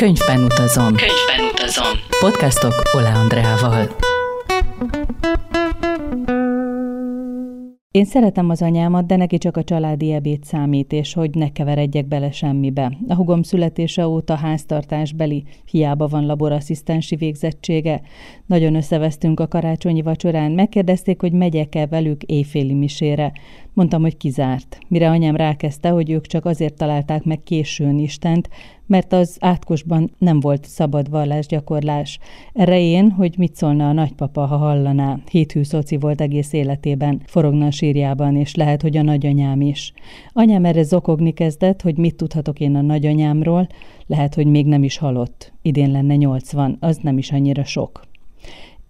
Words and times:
Könyvben 0.00 0.44
utazom. 0.44 0.94
Könyvben 0.94 1.50
utazom. 1.52 1.98
Podcastok 2.20 2.72
Ola 2.96 3.12
Andreával. 3.12 3.88
Én 7.90 8.04
szeretem 8.04 8.50
az 8.50 8.62
anyámat, 8.62 9.06
de 9.06 9.16
neki 9.16 9.38
csak 9.38 9.56
a 9.56 9.64
családi 9.64 10.12
ebéd 10.12 10.44
számít, 10.44 10.92
és 10.92 11.14
hogy 11.14 11.34
ne 11.34 11.52
keveredjek 11.52 12.08
bele 12.08 12.30
semmibe. 12.30 12.92
A 13.08 13.14
hugom 13.14 13.42
születése 13.42 14.06
óta 14.06 14.34
háztartásbeli, 14.34 15.44
hiába 15.70 16.06
van 16.06 16.26
laborasszisztensi 16.26 17.16
végzettsége. 17.16 18.00
Nagyon 18.46 18.74
összevesztünk 18.74 19.40
a 19.40 19.48
karácsonyi 19.48 20.02
vacsorán, 20.02 20.52
megkérdezték, 20.52 21.20
hogy 21.20 21.32
megyek-e 21.32 21.86
velük 21.86 22.22
éjféli 22.22 22.74
misére. 22.74 23.32
Mondtam, 23.80 24.02
hogy 24.02 24.16
kizárt. 24.16 24.78
Mire 24.88 25.10
anyám 25.10 25.36
rákezdte, 25.36 25.88
hogy 25.88 26.10
ők 26.10 26.26
csak 26.26 26.44
azért 26.44 26.74
találták 26.74 27.24
meg 27.24 27.42
későn 27.42 27.98
Istent, 27.98 28.48
mert 28.86 29.12
az 29.12 29.36
átkosban 29.40 30.10
nem 30.18 30.40
volt 30.40 30.64
szabad 30.64 31.10
vallásgyakorlás. 31.10 32.18
Erre 32.52 32.80
én, 32.80 33.10
hogy 33.10 33.34
mit 33.38 33.54
szólna 33.54 33.88
a 33.88 33.92
nagypapa, 33.92 34.46
ha 34.46 34.56
hallaná. 34.56 35.18
Héthű 35.30 35.62
szoci 35.62 35.96
volt 35.96 36.20
egész 36.20 36.52
életében, 36.52 37.22
forogna 37.24 37.66
a 37.66 37.70
sírjában, 37.70 38.36
és 38.36 38.54
lehet, 38.54 38.82
hogy 38.82 38.96
a 38.96 39.02
nagyanyám 39.02 39.60
is. 39.60 39.92
Anyám 40.32 40.64
erre 40.64 40.82
zokogni 40.82 41.32
kezdett, 41.32 41.82
hogy 41.82 41.96
mit 41.96 42.16
tudhatok 42.16 42.60
én 42.60 42.74
a 42.76 42.80
nagyanyámról, 42.80 43.66
lehet, 44.06 44.34
hogy 44.34 44.46
még 44.46 44.66
nem 44.66 44.82
is 44.82 44.98
halott. 44.98 45.52
Idén 45.62 45.90
lenne 45.90 46.16
80, 46.16 46.76
az 46.80 46.96
nem 46.96 47.18
is 47.18 47.32
annyira 47.32 47.64
sok. 47.64 48.08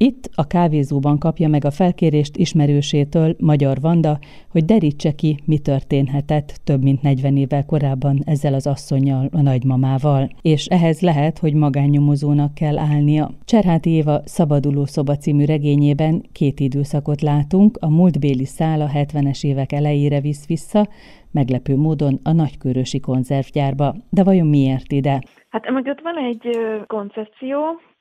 Itt 0.03 0.31
a 0.35 0.47
kávézóban 0.47 1.19
kapja 1.19 1.49
meg 1.49 1.65
a 1.65 1.71
felkérést 1.71 2.37
ismerősétől 2.37 3.37
Magyar 3.39 3.81
Vanda, 3.81 4.19
hogy 4.51 4.65
derítse 4.65 5.13
ki, 5.13 5.39
mi 5.45 5.59
történhetett 5.59 6.61
több 6.65 6.83
mint 6.83 7.03
40 7.03 7.37
évvel 7.37 7.67
korábban 7.67 8.19
ezzel 8.25 8.55
az 8.55 8.67
asszonyjal, 8.67 9.29
a 9.33 9.43
nagymamával. 9.43 10.29
És 10.43 10.67
ehhez 10.67 11.01
lehet, 11.01 11.39
hogy 11.39 11.55
magánnyomozónak 11.55 12.55
kell 12.55 12.79
állnia. 12.79 13.31
Cserháti 13.45 13.91
Éva 13.91 14.21
Szabaduló 14.25 14.85
szoba 14.85 15.17
című 15.17 15.45
regényében 15.45 16.23
két 16.33 16.61
időszakot 16.61 17.21
látunk, 17.21 17.77
a 17.81 17.91
múltbéli 17.91 18.45
szál 18.45 18.81
a 18.81 18.89
70-es 18.95 19.45
évek 19.45 19.73
elejére 19.73 20.21
visz 20.21 20.47
vissza, 20.47 20.89
meglepő 21.31 21.77
módon 21.77 22.21
a 22.23 22.33
nagykörösi 22.33 23.01
konzervgyárba. 23.01 23.95
De 24.11 24.25
vajon 24.25 24.47
miért 24.47 24.93
ide? 24.93 25.21
Hát 25.49 25.71
mögött 25.71 26.01
van 26.01 26.17
egy 26.17 26.59
koncepció, 26.87 27.59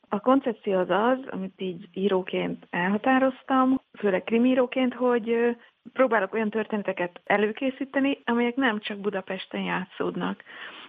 a 0.09 0.19
koncepció 0.19 0.77
az 0.77 0.89
az, 0.89 1.17
amit 1.29 1.61
így 1.61 1.87
íróként 1.93 2.67
elhatároztam, 2.69 3.81
főleg 3.97 4.23
krimíróként, 4.23 4.93
hogy 4.93 5.55
próbálok 5.93 6.33
olyan 6.33 6.49
történeteket 6.49 7.21
előkészíteni, 7.25 8.21
amelyek 8.25 8.55
nem 8.55 8.79
csak 8.79 8.97
Budapesten 8.97 9.61
játszódnak. 9.61 10.43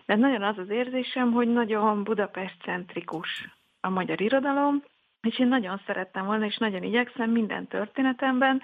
Mert 0.07 0.21
nagyon 0.21 0.43
az 0.43 0.59
az 0.59 0.71
érzésem, 0.71 1.33
hogy 1.33 1.49
nagyon 1.49 2.05
Budapest-centrikus 2.05 3.49
a 3.81 3.89
magyar 3.89 4.21
irodalom, 4.21 4.83
és 5.21 5.39
én 5.39 5.49
nagyon 5.49 5.81
szerettem 5.87 6.27
volna, 6.27 6.45
és 6.45 6.57
nagyon 6.57 6.83
igyekszem 6.83 7.31
minden 7.31 7.67
történetemben, 7.67 8.63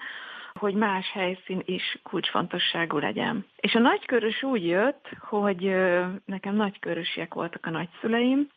hogy 0.53 0.73
más 0.73 1.11
helyszín 1.11 1.61
is 1.65 1.99
kulcsfontosságú 2.03 2.97
legyen. 2.97 3.45
És 3.55 3.75
a 3.75 3.79
nagykörös 3.79 4.43
úgy 4.43 4.65
jött, 4.65 5.09
hogy 5.19 5.75
nekem 6.25 6.55
nagykörösiek 6.55 7.33
voltak 7.33 7.65
a 7.65 7.69
nagyszüleim, 7.69 8.47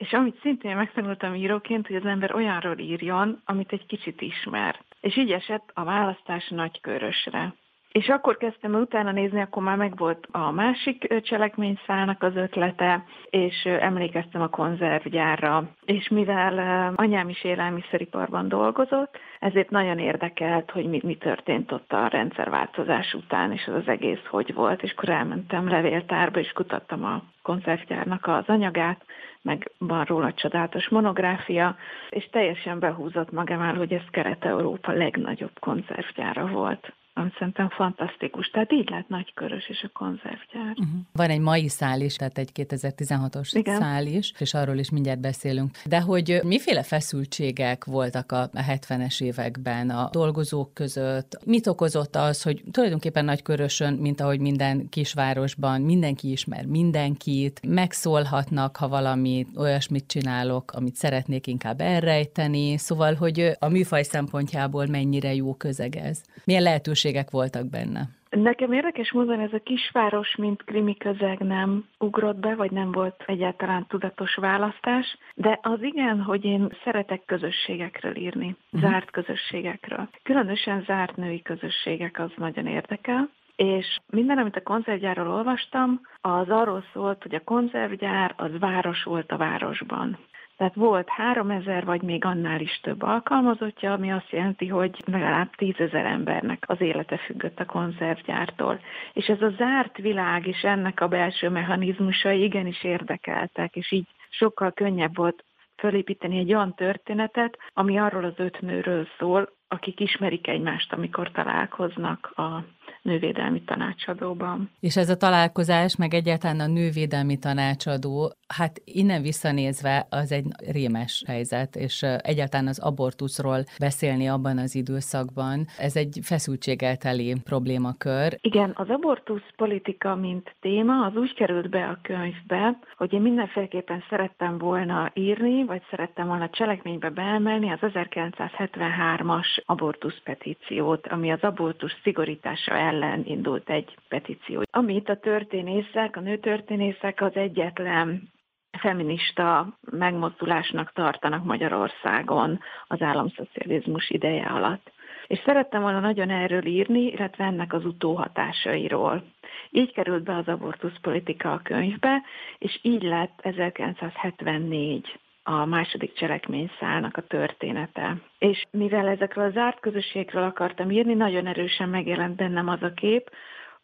és 0.00 0.12
amit 0.12 0.40
szintén 0.40 0.76
megtanultam 0.76 1.34
íróként, 1.34 1.86
hogy 1.86 1.96
az 1.96 2.04
ember 2.04 2.34
olyanról 2.34 2.78
írjon, 2.78 3.40
amit 3.44 3.72
egy 3.72 3.86
kicsit 3.86 4.20
ismer. 4.20 4.80
És 5.00 5.16
így 5.16 5.32
esett 5.32 5.70
a 5.74 5.84
választás 5.84 6.48
nagykörösre. 6.48 7.54
És 7.92 8.08
akkor 8.08 8.36
kezdtem 8.36 8.74
utána 8.74 9.12
nézni, 9.12 9.40
akkor 9.40 9.62
már 9.62 9.76
megvolt 9.76 10.26
a 10.30 10.50
másik 10.50 11.22
cselekményszálnak 11.22 12.22
az 12.22 12.36
ötlete, 12.36 13.04
és 13.30 13.64
emlékeztem 13.64 14.42
a 14.42 14.48
konzervgyárra. 14.48 15.70
És 15.84 16.08
mivel 16.08 16.92
anyám 16.96 17.28
is 17.28 17.44
élelmiszeriparban 17.44 18.48
dolgozott, 18.48 19.18
ezért 19.40 19.70
nagyon 19.70 19.98
érdekelt, 19.98 20.70
hogy 20.70 20.88
mi, 20.88 21.00
mi 21.04 21.16
történt 21.16 21.72
ott 21.72 21.92
a 21.92 22.06
rendszerváltozás 22.06 23.14
után, 23.14 23.52
és 23.52 23.66
az, 23.66 23.74
az 23.74 23.88
egész 23.88 24.24
hogy 24.28 24.54
volt. 24.54 24.82
És 24.82 24.92
akkor 24.92 25.08
elmentem 25.08 25.68
levéltárba, 25.68 26.38
és 26.38 26.52
kutattam 26.52 27.04
a 27.04 27.22
konzervgyárnak 27.42 28.26
az 28.26 28.44
anyagát, 28.46 29.04
meg 29.42 29.70
van 29.78 30.04
róla 30.04 30.32
csodálatos 30.32 30.88
monográfia, 30.88 31.76
és 32.10 32.28
teljesen 32.30 32.78
behúzott 32.78 33.30
magával, 33.30 33.74
hogy 33.74 33.92
ez 33.92 34.04
Kelet-Európa 34.10 34.92
legnagyobb 34.92 35.58
konzervgyára 35.60 36.46
volt 36.46 36.92
ami 37.20 37.32
szerintem 37.38 37.68
fantasztikus. 37.68 38.50
Tehát 38.50 38.72
így 38.72 38.90
lett 38.90 39.08
Nagykörös 39.08 39.68
és 39.68 39.82
a 39.82 39.90
konzervgyár. 39.92 40.70
Uh-huh. 40.70 41.00
Van 41.12 41.30
egy 41.30 41.40
mai 41.40 41.68
szál 41.68 42.00
is, 42.00 42.16
tehát 42.16 42.38
egy 42.38 42.50
2016-os 42.54 43.50
Igen. 43.52 43.76
szál 43.76 44.06
is, 44.06 44.32
és 44.38 44.54
arról 44.54 44.76
is 44.76 44.90
mindjárt 44.90 45.20
beszélünk. 45.20 45.70
De 45.84 46.00
hogy 46.00 46.40
miféle 46.44 46.82
feszültségek 46.82 47.84
voltak 47.84 48.32
a 48.32 48.50
70-es 48.54 49.22
években 49.22 49.90
a 49.90 50.08
dolgozók 50.12 50.74
között? 50.74 51.38
Mit 51.44 51.66
okozott 51.66 52.16
az, 52.16 52.42
hogy 52.42 52.62
tulajdonképpen 52.70 53.24
Nagykörösön, 53.24 53.94
mint 53.94 54.20
ahogy 54.20 54.40
minden 54.40 54.88
kisvárosban, 54.88 55.80
mindenki 55.80 56.30
ismer 56.30 56.64
mindenkit, 56.66 57.60
megszólhatnak, 57.66 58.76
ha 58.76 58.88
valami 58.88 59.46
olyasmit 59.56 60.06
csinálok, 60.06 60.72
amit 60.72 60.94
szeretnék 60.94 61.46
inkább 61.46 61.80
elrejteni, 61.80 62.76
szóval, 62.76 63.14
hogy 63.14 63.50
a 63.58 63.68
műfaj 63.68 64.02
szempontjából 64.02 64.86
mennyire 64.86 65.34
jó 65.34 65.54
közeg 65.54 65.96
ez. 65.96 66.22
Milyen 66.44 66.62
lehetőség 66.62 67.09
lehetőségek 67.10 67.30
voltak 67.30 67.66
benne? 67.70 68.08
Nekem 68.30 68.72
érdekes 68.72 69.12
módon 69.12 69.40
ez 69.40 69.52
a 69.52 69.62
kisváros, 69.62 70.36
mint 70.36 70.64
krimi 70.64 70.96
közeg 70.96 71.38
nem 71.38 71.84
ugrott 71.98 72.36
be, 72.36 72.54
vagy 72.54 72.70
nem 72.70 72.92
volt 72.92 73.22
egyáltalán 73.26 73.86
tudatos 73.88 74.34
választás, 74.34 75.18
de 75.34 75.58
az 75.62 75.82
igen, 75.82 76.20
hogy 76.20 76.44
én 76.44 76.68
szeretek 76.84 77.24
közösségekről 77.24 78.16
írni, 78.16 78.56
uh-huh. 78.72 78.90
zárt 78.90 79.10
közösségekről. 79.10 80.08
Különösen 80.22 80.84
zárt 80.86 81.16
női 81.16 81.42
közösségek 81.42 82.18
az 82.18 82.30
nagyon 82.36 82.66
érdekel, 82.66 83.28
és 83.56 83.98
minden, 84.10 84.38
amit 84.38 84.56
a 84.56 84.62
konzervgyárról 84.62 85.28
olvastam, 85.28 86.00
az 86.20 86.48
arról 86.48 86.84
szólt, 86.92 87.22
hogy 87.22 87.34
a 87.34 87.44
konzervgyár 87.44 88.34
az 88.36 88.50
város 88.58 89.02
volt 89.02 89.32
a 89.32 89.36
városban. 89.36 90.18
Tehát 90.60 90.74
volt 90.74 91.08
3000 91.08 91.84
vagy 91.84 92.02
még 92.02 92.24
annál 92.24 92.60
is 92.60 92.80
több 92.82 93.02
alkalmazottja, 93.02 93.92
ami 93.92 94.12
azt 94.12 94.30
jelenti, 94.30 94.66
hogy 94.66 95.02
legalább 95.04 95.50
10 95.54 95.74
ezer 95.78 96.04
embernek 96.04 96.64
az 96.66 96.80
élete 96.80 97.16
függött 97.16 97.60
a 97.60 97.64
konzervgyártól. 97.64 98.80
És 99.12 99.26
ez 99.26 99.42
a 99.42 99.50
zárt 99.56 99.96
világ 99.96 100.46
és 100.46 100.62
ennek 100.62 101.00
a 101.00 101.08
belső 101.08 101.48
mechanizmusai 101.48 102.42
igenis 102.42 102.84
érdekeltek, 102.84 103.76
és 103.76 103.92
így 103.92 104.06
sokkal 104.30 104.72
könnyebb 104.72 105.16
volt 105.16 105.44
fölépíteni 105.76 106.38
egy 106.38 106.54
olyan 106.54 106.74
történetet, 106.74 107.58
ami 107.72 107.98
arról 107.98 108.24
az 108.24 108.34
öt 108.36 108.60
nőről 108.60 109.06
szól, 109.18 109.48
akik 109.68 110.00
ismerik 110.00 110.46
egymást, 110.46 110.92
amikor 110.92 111.30
találkoznak 111.30 112.32
a 112.36 112.64
nővédelmi 113.02 113.62
tanácsadóban. 113.62 114.70
És 114.80 114.96
ez 114.96 115.08
a 115.08 115.16
találkozás, 115.16 115.96
meg 115.96 116.14
egyáltalán 116.14 116.60
a 116.60 116.66
nővédelmi 116.66 117.38
tanácsadó, 117.38 118.32
hát 118.48 118.80
innen 118.84 119.22
visszanézve 119.22 120.06
az 120.10 120.32
egy 120.32 120.46
rémes 120.72 121.24
helyzet, 121.26 121.76
és 121.76 122.02
egyáltalán 122.02 122.66
az 122.66 122.78
abortuszról 122.78 123.64
beszélni 123.78 124.28
abban 124.28 124.58
az 124.58 124.74
időszakban, 124.74 125.66
ez 125.78 125.96
egy 125.96 126.18
feszültséggel 126.22 126.96
teli 126.96 127.34
problémakör. 127.44 128.38
Igen, 128.40 128.72
az 128.74 128.88
abortusz 128.88 129.50
politika, 129.56 130.14
mint 130.14 130.54
téma, 130.60 131.06
az 131.06 131.16
úgy 131.16 131.34
került 131.34 131.70
be 131.70 131.84
a 131.88 131.98
könyvbe, 132.02 132.78
hogy 132.96 133.12
én 133.12 133.20
mindenféleképpen 133.20 134.04
szerettem 134.08 134.58
volna 134.58 135.10
írni, 135.14 135.64
vagy 135.64 135.82
szerettem 135.90 136.26
volna 136.26 136.48
cselekménybe 136.48 137.10
beemelni 137.10 137.70
az 137.70 137.78
1973-as 137.80 139.64
abortusz 139.64 140.20
petíciót, 140.24 141.06
ami 141.06 141.32
az 141.32 141.40
abortusz 141.42 141.94
szigorítása 142.02 142.74
ellen 142.90 143.22
indult 143.24 143.70
egy 143.70 143.96
petíció. 144.08 144.62
Amit 144.70 145.08
a 145.08 145.16
történészek, 145.16 146.16
a 146.16 146.20
nőtörténészek 146.20 147.20
az 147.20 147.34
egyetlen 147.34 148.32
feminista 148.78 149.78
megmozdulásnak 149.90 150.92
tartanak 150.92 151.44
Magyarországon 151.44 152.60
az 152.86 153.02
államszocializmus 153.02 154.10
ideje 154.10 154.46
alatt. 154.46 154.92
És 155.26 155.40
szerettem 155.44 155.82
volna 155.82 156.00
nagyon 156.00 156.30
erről 156.30 156.66
írni, 156.66 157.00
illetve 157.00 157.44
ennek 157.44 157.72
az 157.72 157.84
utóhatásairól. 157.84 159.22
Így 159.70 159.92
került 159.92 160.22
be 160.22 160.36
az 160.36 160.48
abortuszpolitika 160.48 161.52
a 161.52 161.60
könyvbe, 161.62 162.22
és 162.58 162.78
így 162.82 163.02
lett 163.02 163.40
1974 163.42 165.18
a 165.42 165.64
második 165.64 166.12
cselekményszálnak 166.14 167.16
a 167.16 167.26
története. 167.26 168.16
És 168.38 168.66
mivel 168.70 169.08
ezekről 169.08 169.44
a 169.44 169.50
zárt 169.50 169.80
közösségről 169.80 170.42
akartam 170.42 170.90
írni, 170.90 171.14
nagyon 171.14 171.46
erősen 171.46 171.88
megjelent 171.88 172.36
bennem 172.36 172.68
az 172.68 172.82
a 172.82 172.92
kép, 172.92 173.30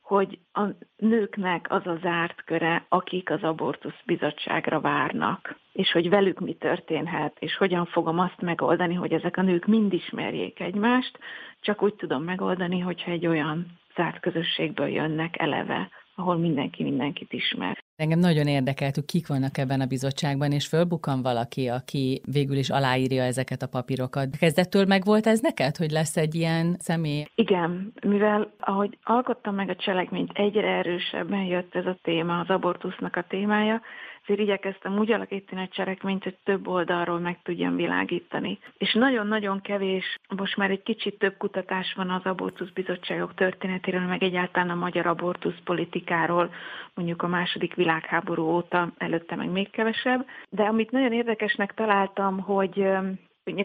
hogy 0.06 0.38
a 0.52 0.62
nőknek 0.96 1.66
az 1.70 1.86
a 1.86 1.98
zárt 2.02 2.44
köre, 2.44 2.86
akik 2.88 3.30
az 3.30 3.42
abortusz 3.42 4.00
bizottságra 4.04 4.80
várnak, 4.80 5.56
és 5.72 5.92
hogy 5.92 6.08
velük 6.08 6.40
mi 6.40 6.54
történhet, 6.54 7.36
és 7.38 7.56
hogyan 7.56 7.86
fogom 7.86 8.18
azt 8.18 8.40
megoldani, 8.40 8.94
hogy 8.94 9.12
ezek 9.12 9.36
a 9.36 9.42
nők 9.42 9.66
mind 9.66 9.92
ismerjék 9.92 10.60
egymást, 10.60 11.18
csak 11.60 11.82
úgy 11.82 11.94
tudom 11.94 12.22
megoldani, 12.22 12.78
hogyha 12.78 13.10
egy 13.10 13.26
olyan 13.26 13.66
zárt 13.94 14.20
közösségből 14.20 14.88
jönnek 14.88 15.38
eleve, 15.38 15.90
ahol 16.14 16.36
mindenki 16.36 16.82
mindenkit 16.82 17.32
ismer. 17.32 17.84
Engem 17.96 18.18
nagyon 18.18 18.46
érdekelt, 18.46 18.94
hogy 18.94 19.04
kik 19.04 19.26
vannak 19.26 19.58
ebben 19.58 19.80
a 19.80 19.86
bizottságban, 19.86 20.52
és 20.52 20.66
fölbukkan 20.66 21.22
valaki, 21.22 21.68
aki 21.68 22.20
végül 22.32 22.56
is 22.56 22.70
aláírja 22.70 23.22
ezeket 23.22 23.62
a 23.62 23.68
papírokat. 23.68 24.36
Kezdettől 24.36 24.84
meg 24.86 25.04
volt 25.04 25.26
ez 25.26 25.40
neked, 25.40 25.76
hogy 25.76 25.90
lesz 25.90 26.16
egy 26.16 26.34
ilyen 26.34 26.76
személy? 26.78 27.24
Igen, 27.34 27.92
mivel 28.06 28.52
ahogy 28.60 28.98
alkottam 29.02 29.54
meg 29.54 29.68
a 29.68 29.76
cselekményt, 29.76 30.32
egyre 30.34 30.68
erősebben 30.68 31.42
jött 31.42 31.74
ez 31.74 31.86
a 31.86 31.98
téma, 32.02 32.38
az 32.38 32.48
abortusznak 32.48 33.16
a 33.16 33.24
témája, 33.28 33.80
ezért 34.26 34.40
igyekeztem 34.40 34.98
úgy 34.98 35.12
alakítani 35.12 35.62
a 35.62 35.68
cselekményt, 35.68 36.22
hogy 36.22 36.36
több 36.44 36.68
oldalról 36.68 37.18
meg 37.18 37.38
tudjam 37.42 37.76
világítani. 37.76 38.58
És 38.78 38.92
nagyon-nagyon 38.92 39.60
kevés, 39.60 40.18
most 40.36 40.56
már 40.56 40.70
egy 40.70 40.82
kicsit 40.82 41.18
több 41.18 41.36
kutatás 41.36 41.92
van 41.96 42.10
az 42.10 42.24
abortusz 42.24 42.70
bizottságok 42.74 43.34
történetéről, 43.34 44.00
meg 44.00 44.22
egyáltalán 44.22 44.70
a 44.70 44.74
magyar 44.74 45.06
abortusz 45.06 45.60
politikáról, 45.64 46.50
mondjuk 46.94 47.22
a 47.22 47.26
második 47.26 47.74
világháború 47.74 48.42
óta, 48.42 48.92
előtte 48.98 49.36
meg 49.36 49.50
még 49.50 49.70
kevesebb. 49.70 50.26
De 50.48 50.62
amit 50.62 50.90
nagyon 50.90 51.12
érdekesnek 51.12 51.74
találtam, 51.74 52.40
hogy 52.40 52.86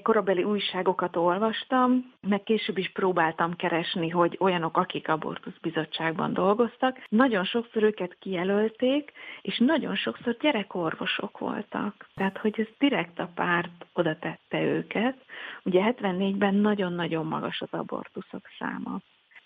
korabeli 0.02 0.44
újságokat 0.44 1.16
olvastam, 1.16 2.14
meg 2.28 2.44
később 2.44 2.78
is 2.78 2.92
próbáltam 2.92 3.56
keresni, 3.56 4.10
hogy 4.10 4.38
olyanok, 4.40 4.78
akik 4.78 5.08
abortusz 5.10 5.58
bizottságban 5.62 6.34
dolgoztak. 6.34 7.06
Nagyon 7.10 7.44
sokszor 7.44 7.84
őket 7.84 8.18
kijelölték, 8.20 9.12
és 9.42 9.58
nagyon 9.58 9.96
sokszor 9.96 10.38
gyerekorvosok 10.40 11.38
voltak. 11.38 12.08
Tehát, 12.16 12.38
hogy 12.38 12.60
ez 12.60 12.68
direkt 12.78 13.20
a 13.20 13.30
párt 13.36 13.86
oda 13.94 14.18
tette 14.20 14.62
őket. 14.62 15.26
Ugye 15.64 15.94
74-ben 16.00 16.56
nagyon-nagyon 16.56 17.26
magas 17.26 17.62
az 17.62 17.80
abortuszok 17.80 18.48
száma. 18.60 19.00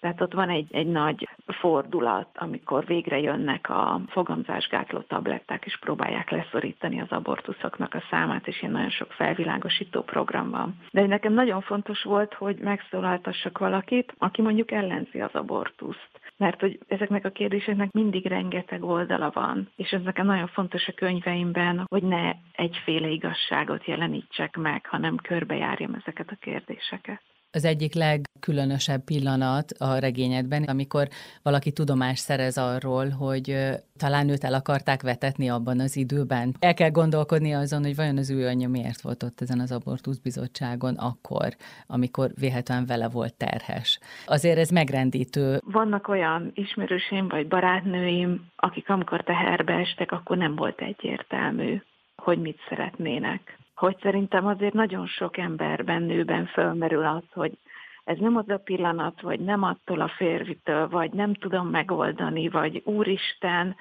Tehát 0.06 0.22
ott 0.22 0.34
van 0.34 0.50
egy, 0.50 0.68
egy 0.72 0.88
nagy 0.88 1.28
fordulat, 1.46 2.28
amikor 2.36 2.86
végre 2.86 3.20
jönnek 3.20 3.70
a 3.70 4.02
fogamzásgátló 4.08 5.00
tabletták, 5.00 5.66
és 5.66 5.78
próbálják 5.80 6.30
leszorítani 6.30 7.02
az 7.02 7.12
abortuszoknak 7.12 7.94
a 7.94 8.04
számát, 8.10 8.48
és 8.48 8.62
ilyen 8.62 8.74
nagyon 8.74 8.90
sok 8.90 9.12
felvilágosító 9.12 10.02
program 10.02 10.50
van. 10.50 10.76
De 10.92 11.06
nekem 11.06 11.34
nagyon 11.34 11.62
fontos 11.62 12.04
volt, 12.04 12.34
hogy 12.34 12.58
megszólaltassak 12.58 13.58
valakit, 13.58 14.14
aki 14.18 14.42
mondjuk 14.42 14.72
ellenzi 14.72 15.22
az 15.22 15.34
abortuszt. 15.34 16.10
Mert 16.38 16.60
hogy 16.60 16.80
ezeknek 16.88 17.26
a 17.26 17.30
kérdéseknek 17.30 17.92
mindig 17.92 18.26
rengeteg 18.26 18.84
oldala 18.84 19.32
van, 19.34 19.70
és 19.76 19.92
ez 19.92 20.02
nekem 20.02 20.26
nagyon 20.26 20.48
fontos 20.48 20.88
a 20.88 20.94
könyveimben, 20.94 21.86
hogy 21.90 22.04
ne 22.04 22.32
egyféle 22.56 23.08
igazságot 23.08 23.86
jelenítsek 23.86 24.58
meg, 24.58 24.86
hanem 24.86 25.16
körbejárjam 25.16 25.94
ezeket 25.94 26.30
a 26.32 26.38
kérdéseket 26.40 27.22
az 27.56 27.66
egyik 27.66 27.94
legkülönösebb 27.94 29.04
pillanat 29.04 29.72
a 29.72 29.98
regényedben, 29.98 30.64
amikor 30.64 31.08
valaki 31.44 31.72
tudomást 31.72 32.22
szerez 32.22 32.58
arról, 32.58 33.10
hogy 33.10 33.58
talán 33.98 34.30
őt 34.30 34.44
el 34.44 34.54
akarták 34.54 35.02
vetetni 35.02 35.50
abban 35.50 35.80
az 35.80 35.96
időben. 35.98 36.56
El 36.60 36.74
kell 36.74 36.90
gondolkodni 36.90 37.54
azon, 37.54 37.84
hogy 37.84 37.96
vajon 37.96 38.18
az 38.18 38.30
ő 38.30 38.48
anyja 38.48 38.70
miért 38.70 39.02
volt 39.02 39.24
ott 39.24 39.42
ezen 39.42 39.60
az 39.60 39.72
abortusz 39.72 40.18
bizottságon 40.18 40.96
akkor, 40.96 41.48
amikor 41.88 42.30
véletlenül 42.40 42.86
vele 42.86 43.10
volt 43.10 43.34
terhes. 43.34 44.00
Azért 44.26 44.58
ez 44.58 44.70
megrendítő. 44.70 45.60
Vannak 45.72 46.08
olyan 46.08 46.52
ismerőseim 46.54 47.28
vagy 47.28 47.48
barátnőim, 47.48 48.46
akik 48.56 48.90
amikor 48.90 49.24
teherbe 49.24 49.74
estek, 49.74 50.12
akkor 50.12 50.38
nem 50.38 50.56
volt 50.56 50.82
egyértelmű, 50.82 51.82
hogy 52.16 52.40
mit 52.40 52.60
szeretnének 52.70 53.58
hogy 53.76 53.98
szerintem 54.02 54.48
azért 54.48 54.74
nagyon 54.74 55.08
sok 55.08 55.38
emberben, 55.38 56.02
nőben 56.02 56.46
fölmerül 56.46 57.06
az, 57.06 57.24
hogy 57.34 57.58
ez 58.04 58.18
nem 58.18 58.38
az 58.38 58.50
a 58.50 58.58
pillanat, 58.58 59.22
vagy 59.22 59.40
nem 59.40 59.64
attól 59.64 60.02
a 60.02 60.08
férfitől, 60.08 60.90
vagy 60.90 61.12
nem 61.12 61.34
tudom 61.34 61.68
megoldani, 61.68 62.50
vagy 62.50 62.82
úristen, 62.84 63.76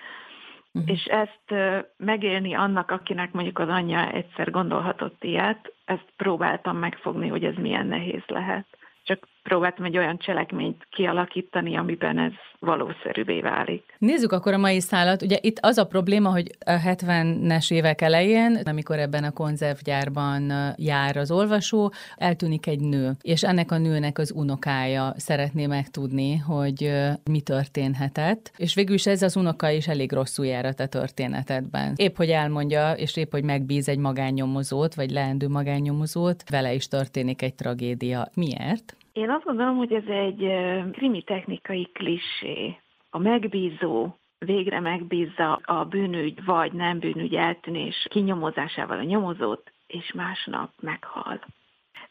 uh-huh. 0.73 0.91
és 0.91 1.05
ezt 1.05 1.55
megélni 1.97 2.55
annak, 2.55 2.91
akinek 2.91 3.33
mondjuk 3.33 3.59
az 3.59 3.69
anyja 3.69 4.13
egyszer 4.13 4.51
gondolhatott 4.51 5.25
ilyet, 5.25 5.73
ezt 5.85 6.09
próbáltam 6.17 6.77
megfogni, 6.77 7.29
hogy 7.29 7.45
ez 7.45 7.55
milyen 7.55 7.87
nehéz 7.87 8.23
lehet. 8.27 8.67
Csak 9.03 9.29
próbáltam 9.45 9.85
egy 9.85 9.99
olyan 9.99 10.19
cselekményt 10.19 10.87
kialakítani, 10.91 11.77
amiben 11.77 12.19
ez 12.19 12.33
valószerűvé 12.59 13.41
válik. 13.41 13.95
Nézzük 13.99 14.33
akkor 14.33 14.53
a 14.53 14.59
mai 14.59 14.81
szállat. 14.81 15.23
Ugye 15.23 15.39
itt 15.41 15.59
az 15.61 15.79
a 15.79 15.87
probléma, 15.87 16.31
hogy 16.31 16.51
a 16.67 16.71
70-es 16.71 17.73
évek 17.73 18.01
elején, 18.01 18.59
amikor 18.65 18.99
ebben 18.99 19.25
a 19.25 19.31
konzervgyárban 19.31 20.53
jár 20.77 21.17
az 21.17 21.31
olvasó, 21.31 21.93
eltűnik 22.17 22.67
egy 22.67 22.81
nő, 22.81 23.13
és 23.21 23.43
ennek 23.43 23.73
a 23.73 23.79
nőnek 23.79 24.19
az 24.19 24.33
unokája 24.37 25.13
szeretné 25.17 25.67
megtudni, 25.67 26.37
hogy 26.37 26.91
mi 27.31 27.41
történhetett, 27.41 28.53
és 28.57 28.75
végül 28.75 28.95
is 28.95 29.07
ez 29.07 29.23
az 29.23 29.37
unoka 29.37 29.71
is 29.71 29.89
elég 29.89 30.13
rosszul 30.13 30.47
jár 30.47 30.65
a 30.65 30.73
te 30.73 30.87
történetedben. 30.87 31.93
Épp, 31.97 32.17
hogy 32.17 32.31
elmondja, 32.31 32.93
és 32.93 33.17
épp, 33.17 33.31
hogy 33.31 33.45
megbíz 33.45 33.89
egy 33.89 33.99
magánnyomozót, 33.99 34.95
vagy 34.95 35.11
leendő 35.11 35.49
magánnyomozót, 35.49 36.51
vele 36.51 36.75
is 36.75 36.89
történik 36.89 37.43
egy 37.43 37.55
tragédia. 37.55 38.29
Miért? 38.35 38.97
Én 39.15 39.31
azt 39.31 39.45
gondolom, 39.45 39.77
hogy 39.77 39.93
ez 39.93 40.07
egy 40.07 40.53
krimi 40.93 41.23
technikai 41.23 41.85
klissé. 41.93 42.77
A 43.11 43.19
megbízó 43.19 44.17
végre 44.39 44.81
megbízza 44.81 45.53
a 45.65 45.85
bűnügy 45.85 46.45
vagy 46.45 46.73
nem 46.73 46.99
bűnügy 46.99 47.35
eltűnés 47.35 48.07
kinyomozásával 48.11 48.99
a 48.99 49.03
nyomozót, 49.03 49.73
és 49.87 50.13
másnap 50.13 50.71
meghal. 50.81 51.41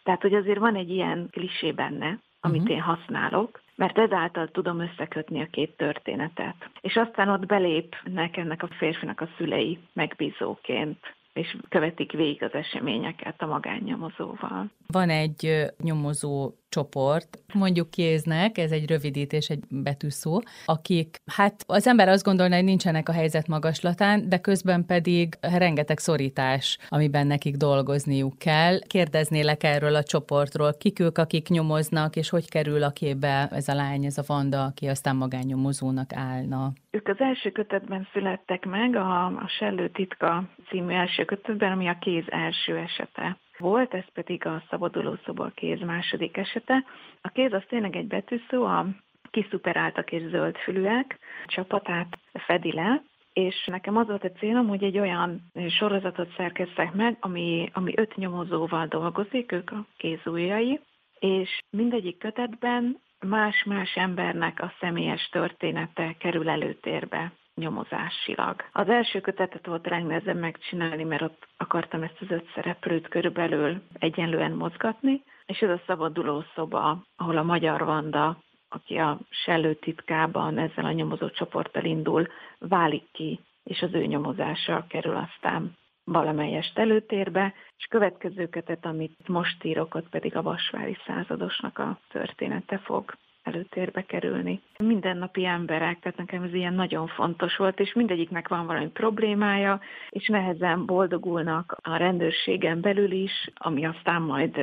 Tehát, 0.03 0.21
hogy 0.21 0.33
azért 0.33 0.59
van 0.59 0.75
egy 0.75 0.89
ilyen 0.89 1.27
klisé 1.31 1.71
benne, 1.71 2.19
amit 2.39 2.61
uh-huh. 2.61 2.75
én 2.75 2.81
használok, 2.81 3.61
mert 3.75 3.97
ezáltal 3.97 4.47
tudom 4.47 4.79
összekötni 4.79 5.41
a 5.41 5.47
két 5.51 5.77
történetet. 5.77 6.69
És 6.81 6.95
aztán 6.95 7.29
ott 7.29 7.45
belépnek 7.45 8.37
ennek 8.37 8.63
a 8.63 8.67
férfinak 8.67 9.21
a 9.21 9.29
szülei 9.37 9.79
megbízóként 9.93 11.15
és 11.33 11.57
követik 11.69 12.11
végig 12.11 12.43
az 12.43 12.53
eseményeket 12.53 13.41
a 13.41 13.45
magánnyomozóval. 13.45 14.71
Van 14.87 15.09
egy 15.09 15.65
nyomozó 15.81 16.51
csoport, 16.69 17.39
mondjuk 17.53 17.89
kéznek, 17.89 18.57
ez 18.57 18.71
egy 18.71 18.89
rövidítés, 18.89 19.49
egy 19.49 19.63
betűszó, 19.69 20.41
akik, 20.65 21.21
hát 21.25 21.63
az 21.67 21.87
ember 21.87 22.07
azt 22.07 22.23
gondolna, 22.23 22.55
hogy 22.55 22.63
nincsenek 22.63 23.09
a 23.09 23.11
helyzet 23.11 23.47
magaslatán, 23.47 24.29
de 24.29 24.37
közben 24.37 24.85
pedig 24.85 25.37
rengeteg 25.41 25.99
szorítás, 25.99 26.77
amiben 26.89 27.27
nekik 27.27 27.55
dolgozniuk 27.55 28.37
kell. 28.37 28.79
Kérdeznélek 28.87 29.63
erről 29.63 29.95
a 29.95 30.03
csoportról, 30.03 30.73
kik 30.77 30.99
ők, 30.99 31.17
akik 31.17 31.47
nyomoznak, 31.47 32.15
és 32.15 32.29
hogy 32.29 32.49
kerül 32.49 32.83
a 32.83 32.89
képbe 32.89 33.47
ez 33.51 33.67
a 33.67 33.73
lány, 33.73 34.05
ez 34.05 34.17
a 34.17 34.23
Vanda, 34.27 34.63
aki 34.63 34.87
aztán 34.87 35.15
magánnyomozónak 35.15 36.13
állna. 36.13 36.73
Ők 36.95 37.07
az 37.07 37.19
első 37.19 37.51
kötetben 37.51 38.07
születtek 38.11 38.65
meg, 38.65 38.95
a, 38.95 39.25
a 39.25 39.47
Sellő 39.47 39.89
titka 39.89 40.43
című 40.67 40.93
első 40.93 41.25
kötetben, 41.25 41.71
ami 41.71 41.87
a 41.87 41.97
kéz 41.99 42.23
első 42.29 42.77
esete 42.77 43.37
volt, 43.57 43.93
ez 43.93 44.05
pedig 44.13 44.45
a 44.45 44.63
szabaduló 44.69 45.17
szoba 45.25 45.51
kéz 45.55 45.79
második 45.79 46.37
esete. 46.37 46.85
A 47.21 47.29
kéz 47.29 47.53
az 47.53 47.63
tényleg 47.67 47.95
egy 47.95 48.07
betűszó, 48.07 48.65
a 48.65 48.85
kiszuperáltak 49.29 50.11
és 50.11 50.21
zöldfülűek 50.29 51.19
csapatát 51.45 52.17
fedi 52.33 52.71
le, 52.71 53.03
és 53.33 53.65
nekem 53.65 53.97
az 53.97 54.07
volt 54.07 54.23
a 54.23 54.31
célom, 54.31 54.67
hogy 54.67 54.83
egy 54.83 54.99
olyan 54.99 55.41
sorozatot 55.69 56.33
szerkeztek 56.35 56.93
meg, 56.93 57.17
ami, 57.19 57.69
ami 57.73 57.93
öt 57.95 58.15
nyomozóval 58.15 58.85
dolgozik, 58.85 59.51
ők 59.51 59.71
a 59.71 59.85
kézújjai, 59.97 60.79
és 61.19 61.59
mindegyik 61.69 62.17
kötetben 62.17 62.99
más-más 63.23 63.95
embernek 63.95 64.61
a 64.61 64.73
személyes 64.79 65.29
története 65.31 66.15
kerül 66.17 66.49
előtérbe 66.49 67.31
nyomozásilag. 67.55 68.63
Az 68.71 68.89
első 68.89 69.21
kötetet 69.21 69.65
volt 69.65 69.89
legnehezebb 69.89 70.39
megcsinálni, 70.39 71.03
mert 71.03 71.21
ott 71.21 71.47
akartam 71.57 72.03
ezt 72.03 72.17
az 72.19 72.31
öt 72.31 72.49
szereplőt 72.55 73.07
körülbelül 73.07 73.81
egyenlően 73.99 74.51
mozgatni, 74.51 75.23
és 75.45 75.59
ez 75.59 75.69
a 75.69 75.81
szabaduló 75.85 76.43
szoba, 76.55 77.03
ahol 77.15 77.37
a 77.37 77.43
Magyar 77.43 77.85
Vanda, 77.85 78.37
aki 78.69 78.97
a 78.97 79.19
Sellő 79.29 79.73
titkában 79.73 80.57
ezzel 80.57 80.85
a 80.85 80.91
nyomozó 80.91 81.29
csoporttal 81.29 81.83
indul, 81.83 82.27
válik 82.59 83.11
ki, 83.11 83.39
és 83.63 83.81
az 83.81 83.93
ő 83.93 84.05
nyomozása 84.05 84.85
kerül 84.89 85.15
aztán 85.15 85.77
valamelyest 86.03 86.77
előtérbe, 86.77 87.53
és 87.77 87.85
következő 87.85 88.47
kötet, 88.47 88.85
amit 88.85 89.27
most 89.27 89.63
írok, 89.63 89.95
ott 89.95 90.09
pedig 90.09 90.35
a 90.35 90.41
Vasvári 90.41 90.97
századosnak 91.05 91.79
a 91.79 91.99
története 92.11 92.77
fog 92.77 93.15
előtérbe 93.43 94.05
kerülni. 94.05 94.61
Mindennapi 94.77 95.45
emberek, 95.45 95.99
tehát 95.99 96.17
nekem 96.17 96.43
ez 96.43 96.53
ilyen 96.53 96.73
nagyon 96.73 97.07
fontos 97.07 97.55
volt, 97.55 97.79
és 97.79 97.93
mindegyiknek 97.93 98.47
van 98.47 98.65
valami 98.65 98.87
problémája, 98.87 99.79
és 100.09 100.27
nehezen 100.27 100.85
boldogulnak 100.85 101.75
a 101.81 101.95
rendőrségen 101.95 102.81
belül 102.81 103.11
is, 103.11 103.49
ami 103.55 103.85
aztán 103.85 104.21
majd 104.21 104.59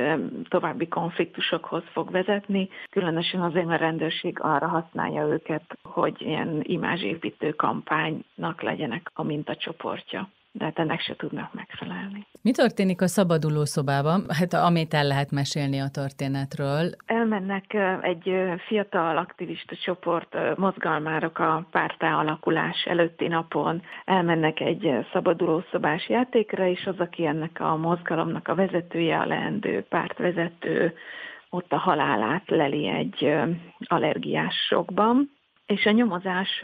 további 0.49 0.87
konfliktusokhoz 0.87 1.83
fog 1.91 2.11
vezetni. 2.11 2.69
Különösen 2.89 3.41
azért 3.41 3.67
a 3.67 3.75
rendőrség 3.75 4.39
arra 4.39 4.67
használja 4.67 5.27
őket, 5.27 5.77
hogy 5.83 6.21
ilyen 6.21 6.59
imázsépítő 6.63 7.51
kampánynak 7.51 8.61
legyenek 8.61 9.11
a 9.13 9.23
mintacsoportja. 9.23 10.29
De 10.51 10.65
hát 10.65 10.79
ennek 10.79 10.99
se 10.99 11.15
tudnak 11.15 11.53
megfelelni. 11.53 12.27
Mi 12.41 12.51
történik 12.51 13.01
a 13.01 13.07
szabaduló 13.07 13.65
szobában? 13.65 14.25
Hát 14.39 14.53
amit 14.53 14.93
el 14.93 15.07
lehet 15.07 15.31
mesélni 15.31 15.79
a 15.79 15.89
történetről. 15.89 16.91
Elmennek 17.05 17.73
egy 18.01 18.33
fiatal 18.67 19.17
aktivista 19.17 19.75
csoport 19.75 20.57
mozgalmárok 20.57 21.39
a 21.39 21.67
pártá 21.71 22.13
alakulás 22.13 22.85
előtti 22.85 23.27
napon, 23.27 23.81
elmennek 24.05 24.59
egy 24.59 25.05
szabaduló 25.11 25.63
szobás 25.71 26.09
játékra, 26.09 26.67
és 26.67 26.85
az, 26.85 26.99
aki 26.99 27.25
ennek 27.25 27.59
a 27.59 27.75
mozgalomnak 27.75 28.47
a 28.47 28.55
vezetője, 28.55 29.19
a 29.19 29.25
leendő 29.25 29.85
pártvezető, 29.89 30.93
ott 31.49 31.71
a 31.71 31.77
halálát 31.77 32.49
leli 32.49 32.87
egy 32.87 33.35
allergiás 33.79 34.55
sokban. 34.67 35.31
És 35.65 35.85
a 35.85 35.91
nyomozás 35.91 36.63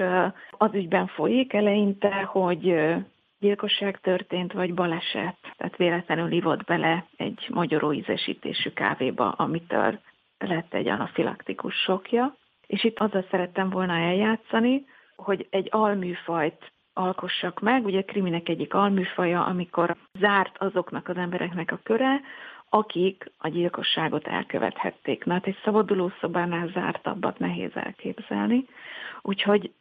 az 0.52 0.74
ügyben 0.74 1.08
folyik 1.08 1.54
eleinte, 1.54 2.24
hogy 2.24 2.96
gyilkosság 3.40 4.00
történt, 4.00 4.54
vagy 4.54 4.74
baleset. 4.74 5.38
Tehát 5.58 5.78
véletlenül 5.78 6.32
ivott 6.32 6.64
bele 6.64 7.06
egy 7.18 7.48
magyaró 7.50 7.94
ízesítésű 7.94 8.70
kávéba, 8.70 9.32
amitől 9.32 10.00
lett 10.38 10.74
egy 10.74 10.88
anafilaktikus 10.88 11.76
sokja. 11.76 12.36
És 12.68 12.84
itt 12.84 13.00
azzal 13.00 13.26
szerettem 13.30 13.70
volna 13.70 13.94
eljátszani, 13.94 14.86
hogy 15.16 15.48
egy 15.50 15.68
alműfajt 15.72 16.72
alkossak 16.94 17.60
meg. 17.60 17.86
Ugye 17.86 18.00
a 18.00 18.04
kriminek 18.04 18.50
egyik 18.50 18.74
alműfaja, 18.74 19.46
amikor 19.46 19.96
zárt 20.20 20.58
azoknak 20.58 21.08
az 21.08 21.18
embereknek 21.18 21.72
a 21.72 21.80
köre, 21.84 22.22
akik 22.70 23.32
a 23.38 23.48
gyilkosságot 23.48 24.28
elkövethették. 24.28 25.26
Na, 25.26 25.34
hát 25.34 25.48
egy 25.48 25.60
szabaduló 25.64 26.12
szobánál 26.20 26.68
zártabbat 26.68 27.40
nehéz 27.40 27.72
elképzelni. 27.74 28.66
Úgyhogy 29.22 29.72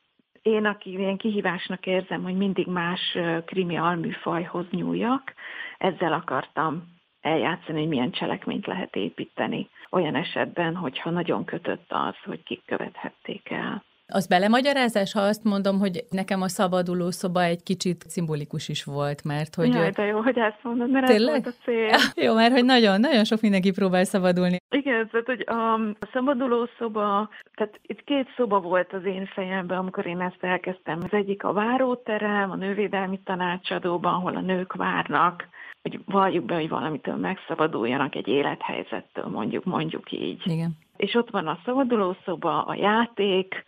én, 0.47 0.65
aki 0.65 0.91
ilyen 0.91 1.17
kihívásnak 1.17 1.87
érzem, 1.87 2.23
hogy 2.23 2.37
mindig 2.37 2.67
más 2.67 3.19
krimi 3.45 3.77
alműfajhoz 3.77 4.67
nyúljak, 4.71 5.35
ezzel 5.79 6.13
akartam 6.13 6.95
eljátszani, 7.21 7.79
hogy 7.79 7.89
milyen 7.89 8.11
cselekményt 8.11 8.67
lehet 8.67 8.97
építeni 8.97 9.69
olyan 9.91 10.15
esetben, 10.15 10.77
hogyha 10.77 11.11
nagyon 11.11 11.45
kötött 11.45 11.93
az, 11.93 12.15
hogy 12.25 12.43
kik 12.43 12.63
követhették 12.67 13.51
el. 13.51 13.85
Az 14.09 14.27
belemagyarázás, 14.27 15.13
ha 15.13 15.21
azt 15.21 15.45
mondom, 15.45 15.79
hogy 15.79 16.05
nekem 16.11 16.43
a 16.43 16.49
szabaduló 16.49 17.11
szoba 17.11 17.43
egy 17.43 17.63
kicsit 17.63 18.05
szimbolikus 18.09 18.69
is 18.69 18.85
volt, 18.85 19.25
mert 19.25 19.55
hogy... 19.55 19.75
Jaj, 19.75 19.91
de 19.91 20.05
jó, 20.05 20.21
hogy 20.21 20.39
ezt 20.39 20.59
mondod, 20.63 20.91
mert 20.91 21.07
Tényleg? 21.07 21.35
ez 21.35 21.43
volt 21.43 21.57
a 21.61 21.65
cél. 21.65 21.99
jó, 22.27 22.35
mert 22.35 22.53
hogy 22.53 22.65
nagyon, 22.65 23.01
nagyon 23.01 23.25
sok 23.25 23.41
mindenki 23.41 23.71
próbál 23.71 24.05
szabadulni. 24.05 24.57
Igen, 24.71 25.09
tehát, 25.09 25.27
hogy 25.27 25.45
a, 25.47 25.75
a 25.75 26.09
szabaduló 26.13 26.69
szoba, 26.79 27.29
tehát 27.55 27.81
itt 27.83 28.05
két 28.05 28.29
szoba 28.37 28.61
volt 28.61 28.93
az 28.93 29.05
én 29.05 29.27
fejemben, 29.27 29.79
amikor 29.79 30.07
én 30.07 30.21
ezt 30.21 30.43
elkezdtem. 30.45 31.01
Az 31.03 31.13
egyik 31.13 31.45
a 31.45 31.53
váróterem, 31.53 32.51
a 32.51 32.57
nővédelmi 32.57 33.21
tanácsadóban, 33.25 34.15
ahol 34.15 34.37
a 34.37 34.41
nők 34.41 34.73
várnak, 34.73 35.49
hogy 35.83 36.01
valljuk 36.05 36.45
be, 36.45 36.55
hogy 36.55 36.69
valamitől 36.69 37.17
megszabaduljanak 37.17 38.15
egy 38.15 38.29
élethelyzettől, 38.29 39.27
mondjuk, 39.27 39.65
mondjuk 39.65 40.13
így. 40.13 40.43
Igen. 40.45 40.77
És 40.97 41.15
ott 41.15 41.31
van 41.31 41.47
a 41.47 41.59
szabadulószoba, 41.65 42.63
a 42.63 42.75
játék, 42.75 43.65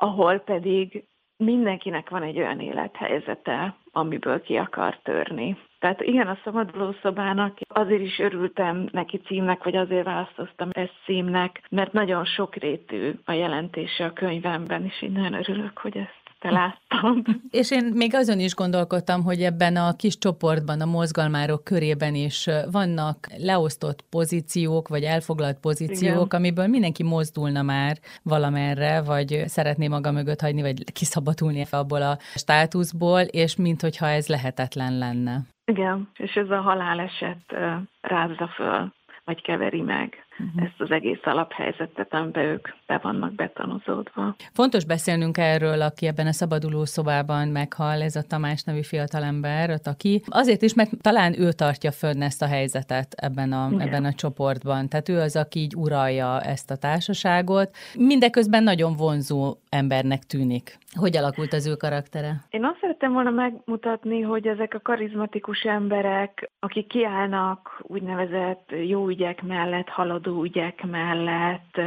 ahol 0.00 0.38
pedig 0.38 1.04
mindenkinek 1.36 2.08
van 2.08 2.22
egy 2.22 2.38
olyan 2.38 2.60
élethelyzete, 2.60 3.76
amiből 3.92 4.40
ki 4.40 4.56
akar 4.56 4.98
törni. 5.02 5.56
Tehát 5.78 6.00
igen, 6.00 6.26
a 6.26 6.38
szabaduló 6.44 6.94
szobának 7.02 7.58
azért 7.68 8.02
is 8.02 8.18
örültem 8.18 8.88
neki 8.92 9.16
címnek, 9.18 9.64
vagy 9.64 9.76
azért 9.76 10.04
választottam 10.04 10.68
ezt 10.72 10.94
címnek, 11.04 11.62
mert 11.70 11.92
nagyon 11.92 12.24
sokrétű 12.24 13.12
a 13.24 13.32
jelentése 13.32 14.04
a 14.04 14.12
könyvemben, 14.12 14.84
és 14.84 15.02
én 15.02 15.10
nagyon 15.10 15.34
örülök, 15.34 15.78
hogy 15.78 15.96
ezt 15.96 16.27
te 16.38 16.50
láttam. 16.50 17.22
És 17.60 17.70
én 17.70 17.92
még 17.94 18.14
azon 18.14 18.38
is 18.38 18.54
gondolkodtam, 18.54 19.22
hogy 19.22 19.40
ebben 19.40 19.76
a 19.76 19.96
kis 19.96 20.18
csoportban, 20.18 20.80
a 20.80 20.84
mozgalmárok 20.84 21.64
körében 21.64 22.14
is 22.14 22.48
vannak 22.72 23.16
leosztott 23.38 24.04
pozíciók, 24.10 24.88
vagy 24.88 25.02
elfoglalt 25.02 25.60
pozíciók, 25.60 26.26
Igen. 26.26 26.40
amiből 26.40 26.66
mindenki 26.66 27.02
mozdulna 27.02 27.62
már 27.62 27.96
valamerre, 28.22 29.02
vagy 29.02 29.42
szeretné 29.46 29.88
maga 29.88 30.12
mögött 30.12 30.40
hagyni, 30.40 30.62
vagy 30.62 30.92
kiszabadulni 30.92 31.64
abból 31.70 32.02
a 32.02 32.18
státuszból, 32.34 33.20
és 33.20 33.56
minthogyha 33.56 34.06
ez 34.06 34.26
lehetetlen 34.26 34.98
lenne. 34.98 35.40
Igen, 35.64 36.08
és 36.14 36.34
ez 36.34 36.50
a 36.50 36.60
haláleset 36.60 37.54
rázza 38.00 38.48
föl, 38.48 38.92
vagy 39.24 39.42
keveri 39.42 39.80
meg 39.80 40.27
uh-huh. 40.38 40.62
ezt 40.62 40.80
az 40.80 40.90
egész 40.90 41.20
alaphelyzetet, 41.24 42.14
amiben 42.14 42.44
ők 42.44 42.68
be 42.86 42.98
vannak 43.02 43.32
betanozódva. 43.32 44.36
Fontos 44.52 44.84
beszélnünk 44.84 45.38
erről, 45.38 45.82
aki 45.82 46.06
ebben 46.06 46.26
a 46.26 46.32
szabaduló 46.32 46.84
szobában 46.84 47.48
meghal, 47.48 48.02
ez 48.02 48.16
a 48.16 48.22
Tamás 48.22 48.62
nevű 48.62 48.82
fiatalember, 48.82 49.70
a 49.70 49.78
Taki. 49.78 50.22
Azért 50.26 50.62
is, 50.62 50.74
mert 50.74 50.90
talán 51.00 51.40
ő 51.40 51.52
tartja 51.52 51.90
fönn 51.90 52.22
ezt 52.22 52.42
a 52.42 52.46
helyzetet 52.46 53.14
ebben 53.16 53.52
a, 53.52 53.70
ebben 53.78 54.04
a 54.04 54.12
csoportban. 54.12 54.88
Tehát 54.88 55.08
ő 55.08 55.20
az, 55.20 55.36
aki 55.36 55.60
így 55.60 55.74
uralja 55.76 56.40
ezt 56.40 56.70
a 56.70 56.76
társaságot. 56.76 57.70
Mindeközben 57.98 58.62
nagyon 58.62 58.96
vonzó 58.96 59.56
embernek 59.68 60.22
tűnik. 60.22 60.78
Hogy 60.94 61.16
alakult 61.16 61.52
az 61.52 61.66
ő 61.66 61.74
karaktere? 61.74 62.44
Én 62.50 62.64
azt 62.64 62.78
szerettem 62.80 63.12
volna 63.12 63.30
megmutatni, 63.30 64.20
hogy 64.20 64.46
ezek 64.46 64.74
a 64.74 64.80
karizmatikus 64.80 65.62
emberek, 65.62 66.50
akik 66.58 66.86
kiállnak 66.86 67.82
úgynevezett 67.82 68.72
jó 68.86 69.08
ügyek 69.08 69.42
mellett, 69.42 69.88
haladó 69.88 70.27
ügyek 70.28 70.86
mellett, 70.86 71.80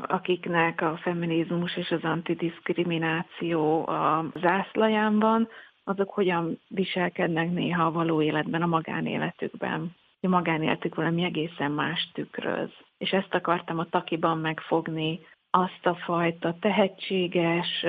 akiknek 0.00 0.80
a 0.80 0.96
feminizmus 0.96 1.76
és 1.76 1.90
az 1.90 2.02
antidiszkrimináció 2.04 3.86
a 3.88 4.24
zászlaján 4.34 5.18
van, 5.18 5.48
azok 5.84 6.10
hogyan 6.10 6.60
viselkednek 6.68 7.50
néha 7.50 7.84
a 7.84 7.92
való 7.92 8.22
életben, 8.22 8.62
a 8.62 8.66
magánéletükben. 8.66 9.94
A 10.20 10.28
magánéletük 10.28 10.94
valami 10.94 11.24
egészen 11.24 11.70
más 11.70 12.10
tükröz. 12.14 12.70
És 12.98 13.10
ezt 13.10 13.34
akartam 13.34 13.78
a 13.78 13.84
takiban 13.84 14.38
megfogni, 14.38 15.20
azt 15.50 15.86
a 15.86 15.94
fajta 15.94 16.56
tehetséges, 16.60 17.84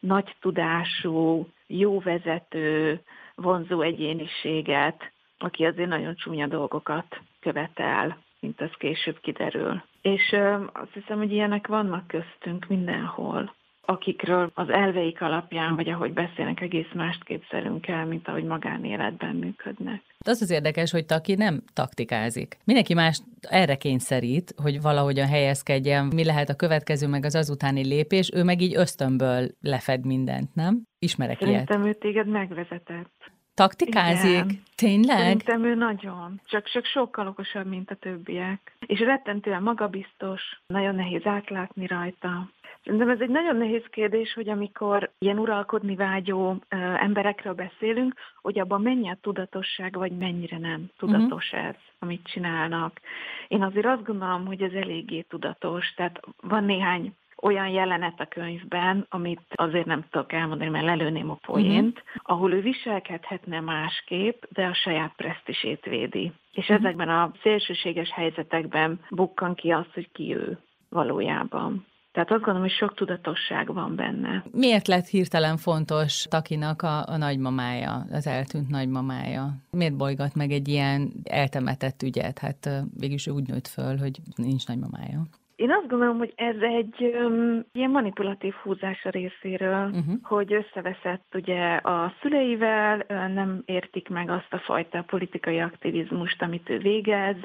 nagy 0.00 0.36
tudású, 0.40 1.48
jó 1.66 2.00
vezető, 2.00 3.00
vonzó 3.34 3.80
egyéniséget, 3.80 5.12
aki 5.38 5.64
azért 5.64 5.88
nagyon 5.88 6.14
csúnya 6.14 6.46
dolgokat 6.46 7.20
követel 7.40 8.18
mint 8.40 8.60
az 8.60 8.70
később 8.78 9.20
kiderül. 9.20 9.82
És 10.02 10.36
azt 10.72 10.92
hiszem, 10.92 11.18
hogy 11.18 11.32
ilyenek 11.32 11.66
vannak 11.66 12.06
köztünk 12.06 12.66
mindenhol 12.66 13.56
akikről 13.90 14.50
az 14.54 14.68
elveik 14.68 15.20
alapján, 15.20 15.74
vagy 15.74 15.88
ahogy 15.88 16.12
beszélnek, 16.12 16.60
egész 16.60 16.92
mást 16.94 17.24
képzelünk 17.24 17.86
el, 17.86 18.06
mint 18.06 18.28
ahogy 18.28 18.44
magánéletben 18.44 19.36
működnek. 19.36 20.02
Az 20.18 20.42
az 20.42 20.50
érdekes, 20.50 20.90
hogy 20.90 21.06
Taki 21.06 21.34
nem 21.34 21.62
taktikázik. 21.72 22.56
Mindenki 22.64 22.94
más 22.94 23.20
erre 23.40 23.76
kényszerít, 23.76 24.54
hogy 24.62 24.80
valahogyan 24.80 25.26
helyezkedjen, 25.26 26.06
mi 26.14 26.24
lehet 26.24 26.48
a 26.48 26.54
következő, 26.54 27.06
meg 27.06 27.24
az 27.24 27.34
azutáni 27.34 27.86
lépés, 27.86 28.30
ő 28.34 28.44
meg 28.44 28.60
így 28.60 28.76
ösztönből 28.76 29.48
lefed 29.60 30.06
mindent, 30.06 30.54
nem? 30.54 30.82
Ismerek 30.98 31.38
Szerintem 31.38 31.82
ilyet. 31.82 31.96
ő 31.96 31.98
téged 31.98 32.26
megvezetett. 32.26 33.30
Taktikázik? 33.58 34.30
Igen. 34.30 34.62
Tényleg? 34.76 35.18
Szerintem 35.18 35.64
ő 35.64 35.74
nagyon. 35.74 36.40
Csak, 36.44 36.68
csak 36.68 36.84
sokkal 36.84 37.26
okosabb, 37.26 37.66
mint 37.66 37.90
a 37.90 37.94
többiek. 37.94 38.72
És 38.86 38.98
rettentően 38.98 39.62
magabiztos, 39.62 40.42
nagyon 40.66 40.94
nehéz 40.94 41.26
átlátni 41.26 41.86
rajta. 41.86 42.48
Szerintem 42.84 43.08
ez 43.08 43.20
egy 43.20 43.28
nagyon 43.28 43.56
nehéz 43.56 43.84
kérdés, 43.90 44.32
hogy 44.32 44.48
amikor 44.48 45.10
ilyen 45.18 45.38
uralkodni 45.38 45.94
vágyó 45.94 46.56
emberekről 46.98 47.54
beszélünk, 47.54 48.14
hogy 48.42 48.58
abban 48.58 48.82
mennyi 48.82 49.10
a 49.10 49.18
tudatosság, 49.20 49.94
vagy 49.94 50.12
mennyire 50.12 50.58
nem 50.58 50.86
tudatos 50.98 51.52
uh-huh. 51.52 51.68
ez, 51.68 51.76
amit 51.98 52.26
csinálnak. 52.26 53.00
Én 53.48 53.62
azért 53.62 53.86
azt 53.86 54.04
gondolom, 54.04 54.46
hogy 54.46 54.62
ez 54.62 54.72
eléggé 54.72 55.20
tudatos. 55.20 55.94
Tehát 55.94 56.20
van 56.40 56.64
néhány 56.64 57.12
olyan 57.42 57.68
jelenet 57.68 58.20
a 58.20 58.26
könyvben, 58.26 59.06
amit 59.08 59.42
azért 59.54 59.86
nem 59.86 60.04
tudok 60.10 60.32
elmondani, 60.32 60.70
mert 60.70 60.84
lelőném 60.84 61.30
a 61.30 61.38
poént, 61.46 61.98
uh-huh. 61.98 62.22
ahol 62.22 62.52
ő 62.52 62.60
viselkedhetne 62.60 63.60
másképp, 63.60 64.42
de 64.48 64.64
a 64.64 64.74
saját 64.74 65.12
presztisét 65.16 65.84
védi. 65.84 66.32
És 66.52 66.68
uh-huh. 66.68 66.76
ezekben 66.76 67.08
a 67.08 67.32
szélsőséges 67.42 68.10
helyzetekben 68.12 69.00
bukkan 69.10 69.54
ki 69.54 69.70
az, 69.70 69.86
hogy 69.94 70.08
ki 70.12 70.34
ő 70.34 70.58
valójában. 70.88 71.86
Tehát 72.12 72.32
azt 72.32 72.42
gondolom, 72.42 72.68
hogy 72.68 72.76
sok 72.76 72.94
tudatosság 72.94 73.72
van 73.74 73.96
benne. 73.96 74.44
Miért 74.50 74.86
lett 74.86 75.06
hirtelen 75.06 75.56
fontos 75.56 76.26
Takinak 76.30 76.82
a, 76.82 77.08
a 77.08 77.16
nagymamája, 77.16 78.06
az 78.10 78.26
eltűnt 78.26 78.68
nagymamája? 78.68 79.54
Miért 79.70 79.96
bolygat 79.96 80.34
meg 80.34 80.50
egy 80.50 80.68
ilyen 80.68 81.12
eltemetett 81.24 82.02
ügyet? 82.02 82.38
Hát 82.38 82.70
végülis 82.96 83.26
úgy 83.26 83.46
nőtt 83.46 83.68
föl, 83.68 83.96
hogy 83.96 84.20
nincs 84.36 84.66
nagymamája. 84.66 85.22
Én 85.58 85.70
azt 85.70 85.88
gondolom, 85.88 86.18
hogy 86.18 86.32
ez 86.36 86.56
egy 86.60 87.02
um, 87.02 87.64
ilyen 87.72 87.90
manipulatív 87.90 88.54
húzás 88.54 89.04
a 89.04 89.10
részéről, 89.10 89.84
uh-huh. 89.86 90.14
hogy 90.22 90.52
összeveszett 90.52 91.34
ugye 91.34 91.74
a 91.74 92.14
szüleivel, 92.20 93.04
nem 93.08 93.62
értik 93.64 94.08
meg 94.08 94.30
azt 94.30 94.52
a 94.52 94.58
fajta 94.58 95.02
politikai 95.02 95.58
aktivizmust, 95.58 96.42
amit 96.42 96.68
ő 96.68 96.78
végez, 96.78 97.36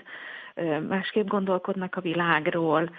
másképp 0.88 1.27
gondolkodnak 1.27 1.96
a 1.96 2.01
világról, 2.01 2.89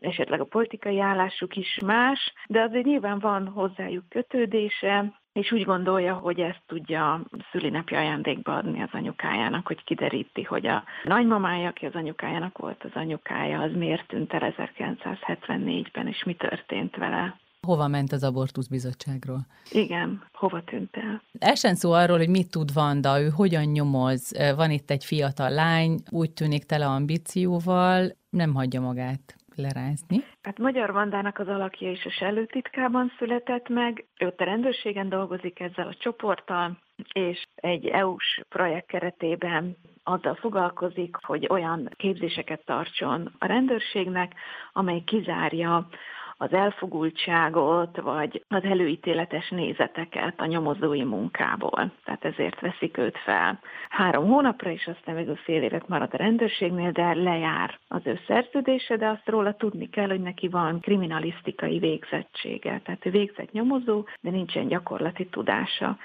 esetleg 0.00 0.40
a 0.40 0.44
politikai 0.44 1.00
állásuk 1.00 1.56
is 1.56 1.78
más, 1.84 2.32
de 2.46 2.60
azért 2.60 2.84
nyilván 2.84 3.18
van 3.18 3.48
hozzájuk 3.48 4.08
kötődése, 4.08 5.12
és 5.34 5.52
úgy 5.52 5.64
gondolja, 5.64 6.14
hogy 6.14 6.40
ezt 6.40 6.62
tudja 6.66 7.20
szülinapja 7.50 7.98
ajándékba 7.98 8.56
adni 8.56 8.82
az 8.82 8.88
anyukájának, 8.92 9.66
hogy 9.66 9.84
kideríti, 9.84 10.42
hogy 10.42 10.66
a 10.66 10.84
nagymamája, 11.04 11.68
aki 11.68 11.86
az 11.86 11.94
anyukájának 11.94 12.58
volt 12.58 12.84
az 12.84 12.90
anyukája, 12.94 13.60
az 13.60 13.70
miért 13.74 14.06
tűnt 14.06 14.32
el 14.32 14.54
1974-ben, 14.58 16.06
és 16.06 16.24
mi 16.24 16.34
történt 16.34 16.96
vele. 16.96 17.38
Hova 17.60 17.88
ment 17.88 18.12
az 18.12 18.24
abortusz 18.24 18.66
bizottságról? 18.66 19.46
Igen, 19.70 20.22
hova 20.32 20.62
tűnt 20.64 20.96
el? 20.96 21.22
Esen 21.38 21.74
szó 21.74 21.92
arról, 21.92 22.18
hogy 22.18 22.28
mit 22.28 22.50
tud 22.50 22.72
Vanda, 22.72 23.20
ő 23.20 23.28
hogyan 23.28 23.64
nyomoz. 23.64 24.32
Van 24.56 24.70
itt 24.70 24.90
egy 24.90 25.04
fiatal 25.04 25.50
lány, 25.50 25.98
úgy 26.10 26.30
tűnik 26.30 26.64
tele 26.64 26.86
ambícióval, 26.86 28.16
nem 28.30 28.54
hagyja 28.54 28.80
magát 28.80 29.36
lerázni. 29.56 30.24
Hát 30.42 30.58
Magyar 30.58 30.92
Vandának 30.92 31.38
az 31.38 31.48
alakja 31.48 31.90
is 31.90 32.04
a 32.04 32.10
sellőtitkában 32.10 33.12
született 33.18 33.68
meg. 33.68 34.04
Ő 34.18 34.26
a 34.36 34.44
rendőrségen 34.44 35.08
dolgozik 35.08 35.60
ezzel 35.60 35.86
a 35.86 35.94
csoporttal, 35.98 36.78
és 37.12 37.46
egy 37.54 37.86
EU-s 37.86 38.40
projekt 38.48 38.86
keretében 38.86 39.76
azzal 40.02 40.34
foglalkozik, 40.34 41.16
hogy 41.20 41.46
olyan 41.50 41.88
képzéseket 41.96 42.64
tartson 42.64 43.34
a 43.38 43.46
rendőrségnek, 43.46 44.34
amely 44.72 45.00
kizárja 45.00 45.88
az 46.36 46.52
elfogultságot, 46.52 48.00
vagy 48.00 48.44
az 48.48 48.62
előítéletes 48.64 49.48
nézeteket 49.48 50.40
a 50.40 50.46
nyomozói 50.46 51.04
munkából. 51.04 51.92
Tehát 52.04 52.24
ezért 52.24 52.60
veszik 52.60 52.98
őt 52.98 53.18
fel 53.18 53.60
három 53.88 54.26
hónapra, 54.26 54.70
és 54.70 54.86
aztán 54.86 55.14
végül 55.14 55.36
fél 55.36 55.62
évet 55.62 55.88
marad 55.88 56.08
a 56.12 56.16
rendőrségnél, 56.16 56.90
de 56.90 57.14
lejár 57.14 57.78
az 57.88 58.00
ő 58.04 58.20
szerződése, 58.26 58.96
de 58.96 59.06
azt 59.06 59.28
róla 59.28 59.54
tudni 59.54 59.88
kell, 59.90 60.08
hogy 60.08 60.20
neki 60.20 60.48
van 60.48 60.80
kriminalisztikai 60.80 61.78
végzettsége. 61.78 62.80
Tehát 62.84 63.06
ő 63.06 63.10
végzett 63.10 63.52
nyomozó, 63.52 64.04
de 64.20 64.30
nincsen 64.30 64.68
gyakorlati 64.68 65.26
tudása. 65.26 65.96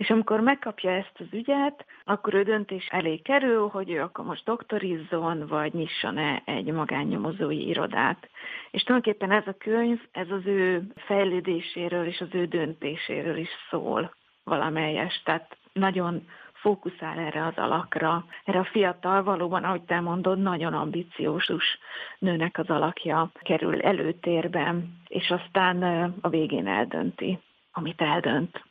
És 0.00 0.10
amikor 0.10 0.40
megkapja 0.40 0.90
ezt 0.90 1.12
az 1.18 1.26
ügyet, 1.32 1.84
akkor 2.04 2.34
ő 2.34 2.42
döntés 2.42 2.86
elé 2.86 3.16
kerül, 3.16 3.68
hogy 3.68 3.90
ő 3.90 4.00
akkor 4.00 4.24
most 4.24 4.44
doktorizzon, 4.44 5.46
vagy 5.46 5.72
nyisson-e 5.72 6.42
egy 6.44 6.72
magánnyomozói 6.72 7.66
irodát. 7.68 8.28
És 8.70 8.82
tulajdonképpen 8.82 9.30
ez 9.30 9.46
a 9.46 9.56
könyv, 9.58 10.00
ez 10.12 10.30
az 10.30 10.46
ő 10.46 10.92
fejlődéséről 10.96 12.06
és 12.06 12.20
az 12.20 12.28
ő 12.30 12.44
döntéséről 12.44 13.36
is 13.36 13.48
szól 13.70 14.14
valamelyes. 14.44 15.22
Tehát 15.24 15.56
nagyon 15.72 16.28
fókuszál 16.52 17.18
erre 17.18 17.46
az 17.46 17.56
alakra, 17.56 18.24
erre 18.44 18.58
a 18.58 18.68
fiatal, 18.70 19.22
valóban, 19.22 19.64
ahogy 19.64 19.82
te 19.82 20.00
mondod, 20.00 20.38
nagyon 20.38 20.74
ambiciózus 20.74 21.78
nőnek 22.18 22.58
az 22.58 22.70
alakja 22.70 23.30
kerül 23.40 23.80
előtérben, 23.80 25.00
és 25.06 25.30
aztán 25.30 25.82
a 26.20 26.28
végén 26.28 26.66
eldönti, 26.66 27.38
amit 27.80 28.00
eldönt. 28.00 28.62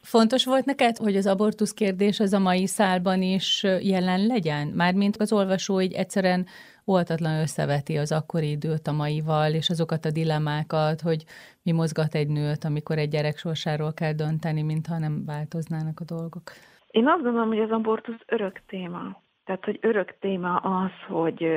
Fontos 0.00 0.44
volt 0.44 0.64
neked, 0.64 0.96
hogy 0.96 1.16
az 1.16 1.26
abortusz 1.26 1.72
kérdés 1.72 2.20
az 2.20 2.32
a 2.32 2.38
mai 2.38 2.66
szálban 2.66 3.22
is 3.22 3.62
jelen 3.80 4.26
legyen? 4.26 4.66
Mármint 4.66 5.16
az 5.16 5.32
olvasó 5.32 5.80
így 5.80 5.92
egyszerűen 5.92 6.46
oltatlan 6.84 7.40
összeveti 7.40 7.96
az 7.96 8.12
akkori 8.12 8.50
időt 8.50 8.86
a 8.86 8.92
maival, 8.92 9.52
és 9.52 9.70
azokat 9.70 10.04
a 10.04 10.10
dilemmákat, 10.10 11.00
hogy 11.00 11.24
mi 11.62 11.72
mozgat 11.72 12.14
egy 12.14 12.28
nőt, 12.28 12.64
amikor 12.64 12.98
egy 12.98 13.08
gyerek 13.08 13.36
sorsáról 13.36 13.92
kell 13.92 14.12
dönteni, 14.12 14.62
mintha 14.62 14.98
nem 14.98 15.24
változnának 15.24 16.00
a 16.00 16.04
dolgok. 16.04 16.52
Én 16.90 17.08
azt 17.08 17.22
gondolom, 17.22 17.48
hogy 17.48 17.60
az 17.60 17.70
abortusz 17.70 18.22
örök 18.26 18.62
téma. 18.66 19.22
Tehát, 19.48 19.64
hogy 19.64 19.78
örök 19.80 20.14
téma 20.20 20.56
az, 20.56 20.90
hogy 21.06 21.48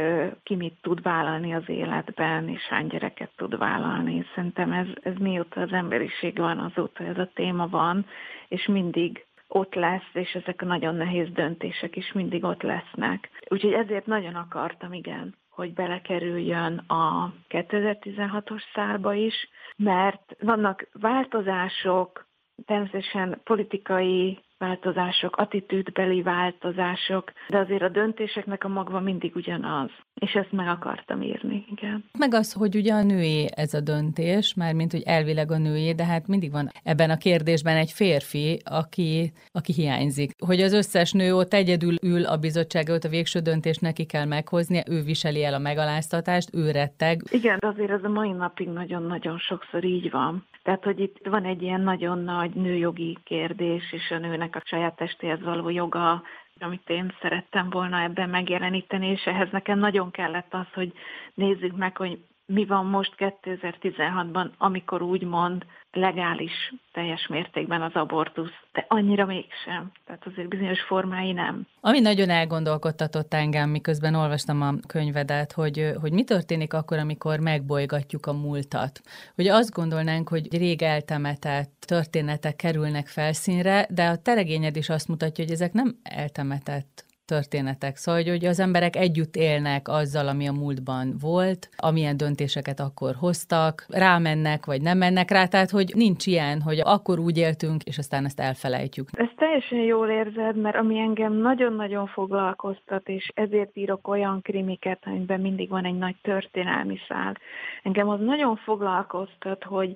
ki 0.44 0.56
mit 0.56 0.78
tud 0.82 1.02
vállalni 1.02 1.54
az 1.54 1.70
életben, 1.70 2.50
és 2.50 2.62
hány 2.62 2.88
gyereket 2.88 3.30
tud 3.36 3.58
vállalni. 3.58 4.26
Szerintem 4.36 4.72
ez, 4.72 4.88
ez 5.02 5.16
mióta 5.16 5.62
az 5.62 5.72
emberiség 5.72 6.38
van, 6.38 6.60
azóta 6.60 7.04
ez 7.04 7.18
a 7.18 7.30
téma 7.34 7.68
van, 7.68 8.06
és 8.48 8.66
mindig 8.66 9.26
ott 9.48 9.74
lesz, 9.74 10.10
és 10.14 10.32
ezek 10.32 10.62
a 10.62 10.66
nagyon 10.66 10.96
nehéz 10.96 11.32
döntések 11.32 11.96
is 11.96 12.12
mindig 12.12 12.44
ott 12.44 12.62
lesznek. 12.62 13.30
Úgyhogy 13.48 13.74
ezért 13.74 14.06
nagyon 14.06 14.36
akartam, 14.36 14.94
igen, 14.94 15.36
hogy 15.50 15.74
belekerüljön 15.74 16.78
a 16.78 17.34
2016-os 17.50 18.62
szárba 18.74 19.14
is, 19.14 19.50
mert 19.76 20.36
vannak 20.40 20.88
változások, 20.94 22.28
természetesen 22.66 23.42
politikai 23.44 24.40
változások, 24.62 25.36
attitűdbeli 25.36 26.22
változások, 26.22 27.32
de 27.50 27.58
azért 27.58 27.82
a 27.82 27.90
döntéseknek 27.90 28.64
a 28.64 28.68
magva 28.68 29.00
mindig 29.00 29.36
ugyanaz. 29.36 29.90
És 30.26 30.34
ezt 30.34 30.52
meg 30.52 30.68
akartam 30.68 31.22
írni, 31.22 31.66
igen. 31.70 32.04
Meg 32.18 32.34
az, 32.34 32.54
hogy 32.54 32.76
ugye 32.76 32.94
a 32.94 33.04
nőé 33.04 33.46
ez 33.56 33.74
a 33.74 33.80
döntés, 33.82 34.54
mármint, 34.54 34.92
hogy 34.92 35.02
elvileg 35.06 35.52
a 35.52 35.58
nőé, 35.58 35.92
de 35.92 36.06
hát 36.06 36.28
mindig 36.28 36.52
van 36.52 36.70
ebben 36.84 37.10
a 37.10 37.18
kérdésben 37.18 37.78
egy 37.78 37.92
férfi, 37.92 38.60
aki, 38.64 39.32
aki 39.52 39.74
hiányzik. 39.74 40.32
Hogy 40.46 40.62
az 40.62 40.74
összes 40.74 41.12
nő 41.12 41.36
ott 41.36 41.54
egyedül 41.54 41.96
ül 42.02 42.26
a 42.26 42.38
bizottság, 42.38 42.90
ott 42.90 43.04
a 43.04 43.10
végső 43.10 43.40
döntést 43.40 43.82
neki 43.82 44.06
kell 44.06 44.26
meghozni, 44.26 44.84
ő 44.90 45.02
viseli 45.02 45.44
el 45.44 45.54
a 45.54 45.60
megaláztatást, 45.60 46.50
ő 46.54 46.72
retteg. 46.72 47.22
Igen, 47.32 47.58
azért 47.62 47.92
ez 47.92 48.04
a 48.04 48.10
mai 48.10 48.32
napig 48.32 48.68
nagyon-nagyon 48.68 49.38
sokszor 49.38 49.84
így 49.84 50.12
van. 50.12 50.46
Tehát, 50.64 50.84
hogy 50.84 51.00
itt 51.00 51.18
van 51.24 51.46
egy 51.46 51.62
ilyen 51.62 51.82
nagyon 51.82 52.24
nagy 52.24 52.52
nőjogi 52.52 53.18
kérdés, 53.24 53.92
és 53.92 54.12
a 54.12 54.18
nőnek 54.18 54.56
a 54.56 54.62
saját 54.66 54.96
testéhez 54.96 55.42
való 55.42 55.70
joga, 55.70 56.24
amit 56.62 56.90
én 56.90 57.16
szerettem 57.22 57.70
volna 57.70 58.02
ebben 58.02 58.30
megjeleníteni, 58.30 59.08
és 59.08 59.24
ehhez 59.24 59.48
nekem 59.52 59.80
nagyon 59.80 60.12
kellett 60.12 60.54
az, 60.54 60.68
hogy 60.74 60.94
nézzük 61.34 61.78
meg, 61.78 61.98
hogy 61.98 62.20
mi 62.52 62.66
van 62.66 62.86
most 62.86 63.14
2016-ban, 63.18 64.50
amikor 64.58 65.02
úgymond 65.02 65.66
legális 65.92 66.74
teljes 66.92 67.28
mértékben 67.28 67.82
az 67.82 67.94
abortusz, 67.94 68.54
de 68.74 68.86
annyira 68.88 69.26
mégsem. 69.26 69.92
Tehát 70.06 70.26
azért 70.26 70.48
bizonyos 70.48 70.82
formái 70.82 71.32
nem. 71.32 71.68
Ami 71.82 72.00
nagyon 72.00 72.30
elgondolkodtatott 72.30 73.34
engem, 73.34 73.70
miközben 73.70 74.16
olvastam 74.16 74.62
a 74.62 74.74
könyvedet, 74.88 75.52
hogy, 75.52 75.92
hogy 76.02 76.12
mi 76.12 76.24
történik 76.24 76.74
akkor, 76.74 76.98
amikor 76.98 77.40
megbolygatjuk 77.40 78.26
a 78.26 78.34
múltat. 78.34 79.02
Hogy 79.36 79.48
azt 79.48 79.72
gondolnánk, 79.72 80.30
hogy 80.30 80.58
rég 80.58 80.82
eltemetett 80.82 81.84
történetek 81.88 82.56
kerülnek 82.56 83.08
felszínre, 83.08 83.88
de 83.90 84.08
a 84.08 84.18
teregényed 84.18 84.76
is 84.76 84.90
azt 84.90 85.08
mutatja, 85.08 85.44
hogy 85.44 85.54
ezek 85.54 85.74
nem 85.74 85.96
eltemetett 86.04 87.10
történetek. 87.36 87.96
Szóval, 87.96 88.24
hogy 88.24 88.46
az 88.46 88.60
emberek 88.60 88.96
együtt 88.96 89.36
élnek 89.36 89.88
azzal, 89.88 90.28
ami 90.28 90.48
a 90.48 90.52
múltban 90.52 91.16
volt, 91.22 91.70
amilyen 91.76 92.18
döntéseket 92.18 92.80
akkor 92.80 93.14
hoztak, 93.20 93.86
rámennek, 93.90 94.66
vagy 94.66 94.82
nem 94.82 94.98
mennek 94.98 95.30
rá, 95.32 95.46
tehát 95.46 95.70
hogy 95.70 95.92
nincs 95.96 96.26
ilyen, 96.26 96.62
hogy 96.62 96.80
akkor 96.84 97.20
úgy 97.20 97.38
éltünk, 97.38 97.84
és 97.84 97.98
aztán 97.98 98.26
ezt 98.26 98.40
elfelejtjük. 98.40 99.08
Ezt 99.12 99.36
teljesen 99.36 99.80
jól 99.80 100.10
érzed, 100.10 100.56
mert 100.56 100.76
ami 100.76 101.00
engem 101.00 101.34
nagyon-nagyon 101.34 102.08
foglalkoztat, 102.08 103.08
és 103.08 103.32
ezért 103.34 103.78
írok 103.78 104.08
olyan 104.08 104.42
krimiket, 104.42 105.00
amiben 105.06 105.42
mindig 105.42 105.70
van 105.70 105.86
egy 105.86 105.98
nagy 105.98 106.16
történelmi 106.22 106.98
szál. 107.08 107.38
Engem 107.84 108.10
az 108.10 108.20
nagyon 108.20 108.56
foglalkoztat, 108.56 109.64
hogy, 109.64 109.96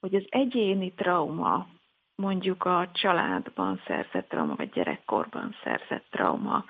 hogy 0.00 0.14
az 0.14 0.24
egyéni 0.28 0.92
trauma, 0.96 1.66
mondjuk 2.22 2.64
a 2.64 2.88
családban 2.92 3.80
szerzett 3.86 4.28
trauma, 4.28 4.54
vagy 4.56 4.70
gyerekkorban 4.70 5.54
szerzett 5.64 6.04
trauma, 6.10 6.64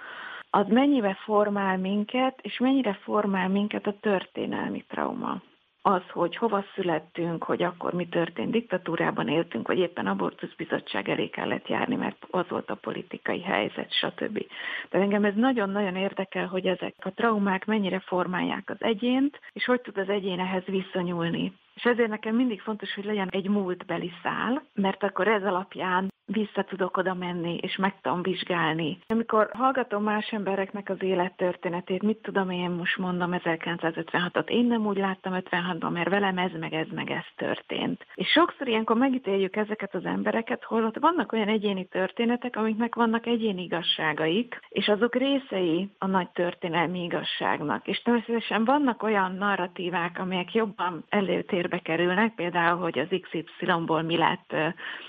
az 0.50 0.66
mennyibe 0.68 1.14
formál 1.24 1.78
minket, 1.78 2.38
és 2.42 2.58
mennyire 2.58 2.92
formál 3.02 3.48
minket 3.48 3.86
a 3.86 3.98
történelmi 4.00 4.84
trauma. 4.88 5.40
Az, 5.82 6.02
hogy 6.10 6.36
hova 6.36 6.64
születtünk, 6.74 7.44
hogy 7.44 7.62
akkor 7.62 7.92
mi 7.92 8.08
történt, 8.08 8.50
diktatúrában 8.50 9.28
éltünk, 9.28 9.66
vagy 9.66 9.78
éppen 9.78 10.06
abortuszbizottság 10.06 11.08
elé 11.08 11.28
kellett 11.28 11.68
járni, 11.68 11.94
mert 11.94 12.26
az 12.30 12.48
volt 12.48 12.70
a 12.70 12.74
politikai 12.74 13.42
helyzet, 13.42 13.92
stb. 13.92 14.46
De 14.90 14.98
engem 14.98 15.24
ez 15.24 15.34
nagyon-nagyon 15.34 15.96
érdekel, 15.96 16.46
hogy 16.46 16.66
ezek 16.66 16.94
a 16.98 17.12
traumák 17.12 17.64
mennyire 17.64 17.98
formálják 17.98 18.70
az 18.70 18.82
egyént, 18.82 19.40
és 19.52 19.64
hogy 19.64 19.80
tud 19.80 19.98
az 19.98 20.08
egyén 20.08 20.40
ehhez 20.40 20.64
viszonyulni. 20.64 21.52
És 21.74 21.82
ezért 21.82 22.08
nekem 22.08 22.34
mindig 22.34 22.60
fontos, 22.60 22.94
hogy 22.94 23.04
legyen 23.04 23.28
egy 23.30 23.48
múltbeli 23.48 24.12
szál, 24.22 24.62
mert 24.74 25.02
akkor 25.02 25.28
ez 25.28 25.42
alapján 25.42 26.10
vissza 26.32 26.62
tudok 26.62 26.96
oda 26.96 27.14
menni, 27.14 27.56
és 27.60 27.76
meg 27.76 28.00
tudom 28.00 28.22
vizsgálni. 28.22 28.98
Amikor 29.06 29.50
hallgatom 29.52 30.02
más 30.02 30.28
embereknek 30.30 30.88
az 30.88 31.02
élettörténetét, 31.02 32.02
mit 32.02 32.16
tudom 32.16 32.50
én 32.50 32.70
most 32.70 32.98
mondom 32.98 33.30
1956-ot, 33.32 34.48
én 34.48 34.64
nem 34.64 34.86
úgy 34.86 34.96
láttam 34.96 35.32
56-ban, 35.36 35.90
mert 35.92 36.08
velem 36.08 36.38
ez 36.38 36.52
meg 36.60 36.72
ez 36.72 36.86
meg 36.94 37.10
ez 37.10 37.24
történt. 37.36 38.06
És 38.14 38.28
sokszor 38.28 38.68
ilyenkor 38.68 38.96
megítéljük 38.96 39.56
ezeket 39.56 39.94
az 39.94 40.04
embereket, 40.04 40.64
holott 40.64 40.98
vannak 40.98 41.32
olyan 41.32 41.48
egyéni 41.48 41.86
történetek, 41.86 42.56
amiknek 42.56 42.94
vannak 42.94 43.26
egyéni 43.26 43.62
igazságaik, 43.62 44.60
és 44.68 44.88
azok 44.88 45.14
részei 45.14 45.90
a 45.98 46.06
nagy 46.06 46.28
történelmi 46.28 47.02
igazságnak. 47.02 47.86
És 47.86 48.02
természetesen 48.02 48.64
vannak 48.64 49.02
olyan 49.02 49.34
narratívák, 49.34 50.18
amelyek 50.18 50.54
jobban 50.54 51.04
előtér 51.08 51.61
előtérbe 51.62 51.78
kerülnek, 51.78 52.34
például, 52.34 52.78
hogy 52.78 52.98
az 52.98 53.06
XY-ból 53.08 54.02
mi 54.02 54.16
lett, 54.16 54.54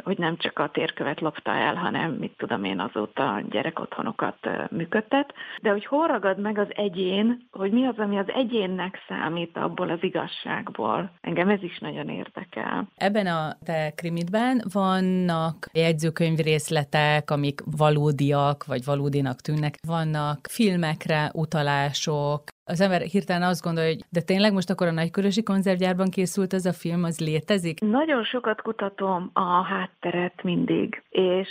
hogy 0.03 0.17
nem 0.17 0.37
csak 0.37 0.59
a 0.59 0.69
térkövet 0.69 1.19
lopta 1.19 1.51
el, 1.51 1.75
hanem 1.75 2.11
mit 2.11 2.33
tudom 2.37 2.63
én 2.63 2.79
azóta 2.79 3.41
gyerekotthonokat 3.49 4.37
működtet, 4.69 5.33
de 5.61 5.69
hogy 5.69 5.85
hol 5.85 6.07
ragad 6.07 6.39
meg 6.39 6.57
az 6.57 6.67
egyén, 6.69 7.47
hogy 7.51 7.71
mi 7.71 7.85
az, 7.85 7.97
ami 7.97 8.17
az 8.17 8.25
egyénnek 8.35 8.97
számít 9.07 9.57
abból 9.57 9.89
az 9.89 9.99
igazságból. 10.01 11.11
Engem 11.21 11.49
ez 11.49 11.63
is 11.63 11.79
nagyon 11.79 12.09
érdekel. 12.09 12.87
Ebben 12.95 13.27
a 13.27 13.55
te 13.65 13.91
krimitben 13.95 14.61
vannak 14.73 15.69
jegyzőkönyv 15.73 16.37
részletek, 16.37 17.31
amik 17.31 17.61
valódiak, 17.77 18.65
vagy 18.65 18.85
valódinak 18.85 19.41
tűnnek. 19.41 19.75
Vannak 19.87 20.47
filmekre 20.49 21.31
utalások, 21.33 22.43
az 22.65 22.81
ember 22.81 23.01
hirtelen 23.01 23.49
azt 23.49 23.63
gondolja, 23.63 23.89
hogy 23.89 24.03
de 24.09 24.21
tényleg 24.21 24.53
most 24.53 24.69
akkor 24.69 24.87
a 24.87 24.91
nagykörösi 24.91 25.43
konzervgyárban 25.43 26.09
készült 26.09 26.53
ez 26.53 26.65
a 26.65 26.73
film, 26.73 27.03
az 27.03 27.19
létezik? 27.19 27.79
Nagyon 27.79 28.23
sokat 28.23 28.61
kutatom 28.61 29.29
a 29.33 29.63
hátteret 29.63 30.43
mindig, 30.43 31.03
és 31.09 31.49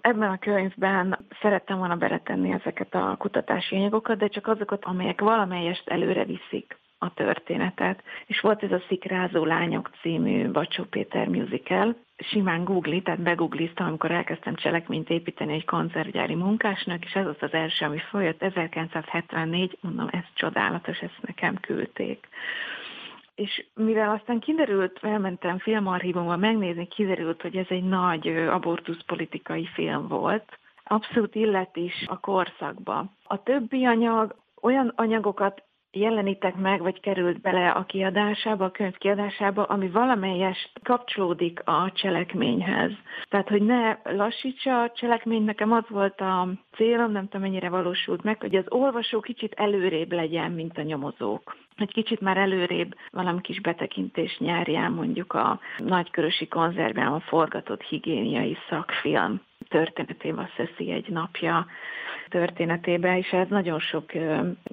ebben 0.00 0.30
a 0.30 0.38
könyvben 0.38 1.18
szerettem 1.40 1.78
volna 1.78 1.96
beletenni 1.96 2.52
ezeket 2.52 2.94
a 2.94 3.16
kutatási 3.18 3.76
anyagokat, 3.76 4.18
de 4.18 4.28
csak 4.28 4.46
azokat, 4.46 4.84
amelyek 4.84 5.20
valamelyest 5.20 5.88
előre 5.88 6.24
viszik 6.24 6.82
a 7.04 7.14
történetet. 7.14 8.02
És 8.26 8.40
volt 8.40 8.62
ez 8.62 8.72
a 8.72 8.82
Szikrázó 8.88 9.44
Lányok 9.44 9.90
című 10.00 10.50
Bacsó 10.50 10.84
Péter 10.84 11.28
musical, 11.28 11.96
simán 12.16 12.64
googli, 12.64 13.02
tehát 13.02 13.20
begoogliztam, 13.20 13.86
amikor 13.86 14.10
elkezdtem 14.10 14.54
cselekményt 14.54 15.10
építeni 15.10 15.52
egy 15.52 15.64
konzervgyári 15.64 16.34
munkásnak, 16.34 17.04
és 17.04 17.12
ez 17.12 17.26
az 17.26 17.36
az 17.40 17.52
első, 17.52 17.84
ami 17.84 17.98
folyott, 17.98 18.42
1974, 18.42 19.78
mondom, 19.80 20.08
ez 20.10 20.24
csodálatos, 20.34 20.98
ezt 20.98 21.18
nekem 21.20 21.56
küldték. 21.56 22.28
És 23.34 23.64
mivel 23.74 24.10
aztán 24.10 24.38
kiderült, 24.40 24.98
elmentem 25.02 25.58
filmarchívumban 25.58 26.38
megnézni, 26.38 26.86
kiderült, 26.86 27.42
hogy 27.42 27.56
ez 27.56 27.66
egy 27.68 27.84
nagy 27.84 28.28
abortuszpolitikai 28.28 29.68
film 29.74 30.08
volt, 30.08 30.58
abszolút 30.84 31.34
illet 31.34 31.76
is 31.76 32.04
a 32.06 32.20
korszakba. 32.20 33.04
A 33.24 33.42
többi 33.42 33.84
anyag 33.84 34.34
olyan 34.60 34.92
anyagokat 34.96 35.62
jelenítek 35.94 36.56
meg, 36.56 36.80
vagy 36.80 37.00
került 37.00 37.40
bele 37.40 37.70
a 37.70 37.84
kiadásába, 37.84 38.64
a 38.64 38.70
könyv 38.70 38.96
kiadásába, 38.96 39.64
ami 39.64 39.88
valamelyest 39.88 40.70
kapcsolódik 40.82 41.60
a 41.64 41.92
cselekményhez. 41.94 42.92
Tehát, 43.28 43.48
hogy 43.48 43.62
ne 43.62 43.96
lassítsa 44.02 44.82
a 44.82 44.90
cselekmény, 44.90 45.44
nekem 45.44 45.72
az 45.72 45.84
volt 45.88 46.20
a 46.20 46.48
célom, 46.76 47.12
nem 47.12 47.24
tudom 47.24 47.40
mennyire 47.40 47.68
valósult 47.68 48.22
meg, 48.22 48.40
hogy 48.40 48.56
az 48.56 48.64
olvasó 48.68 49.20
kicsit 49.20 49.52
előrébb 49.52 50.12
legyen, 50.12 50.50
mint 50.50 50.78
a 50.78 50.82
nyomozók 50.82 51.56
egy 51.76 51.92
kicsit 51.92 52.20
már 52.20 52.36
előrébb 52.36 52.94
valami 53.10 53.40
kis 53.40 53.60
betekintést 53.60 54.40
nyerjen 54.40 54.92
mondjuk 54.92 55.32
a 55.32 55.60
nagykörösi 55.78 56.48
konzervben 56.48 57.20
forgatott 57.20 57.82
higiéniai 57.82 58.56
szakfilm 58.68 59.40
történetébe, 59.68 60.40
a 60.40 60.50
Szeszi 60.56 60.90
egy 60.90 61.08
napja 61.08 61.66
történetébe, 62.28 63.18
és 63.18 63.30
ez 63.30 63.48
nagyon 63.48 63.80
sok 63.80 64.12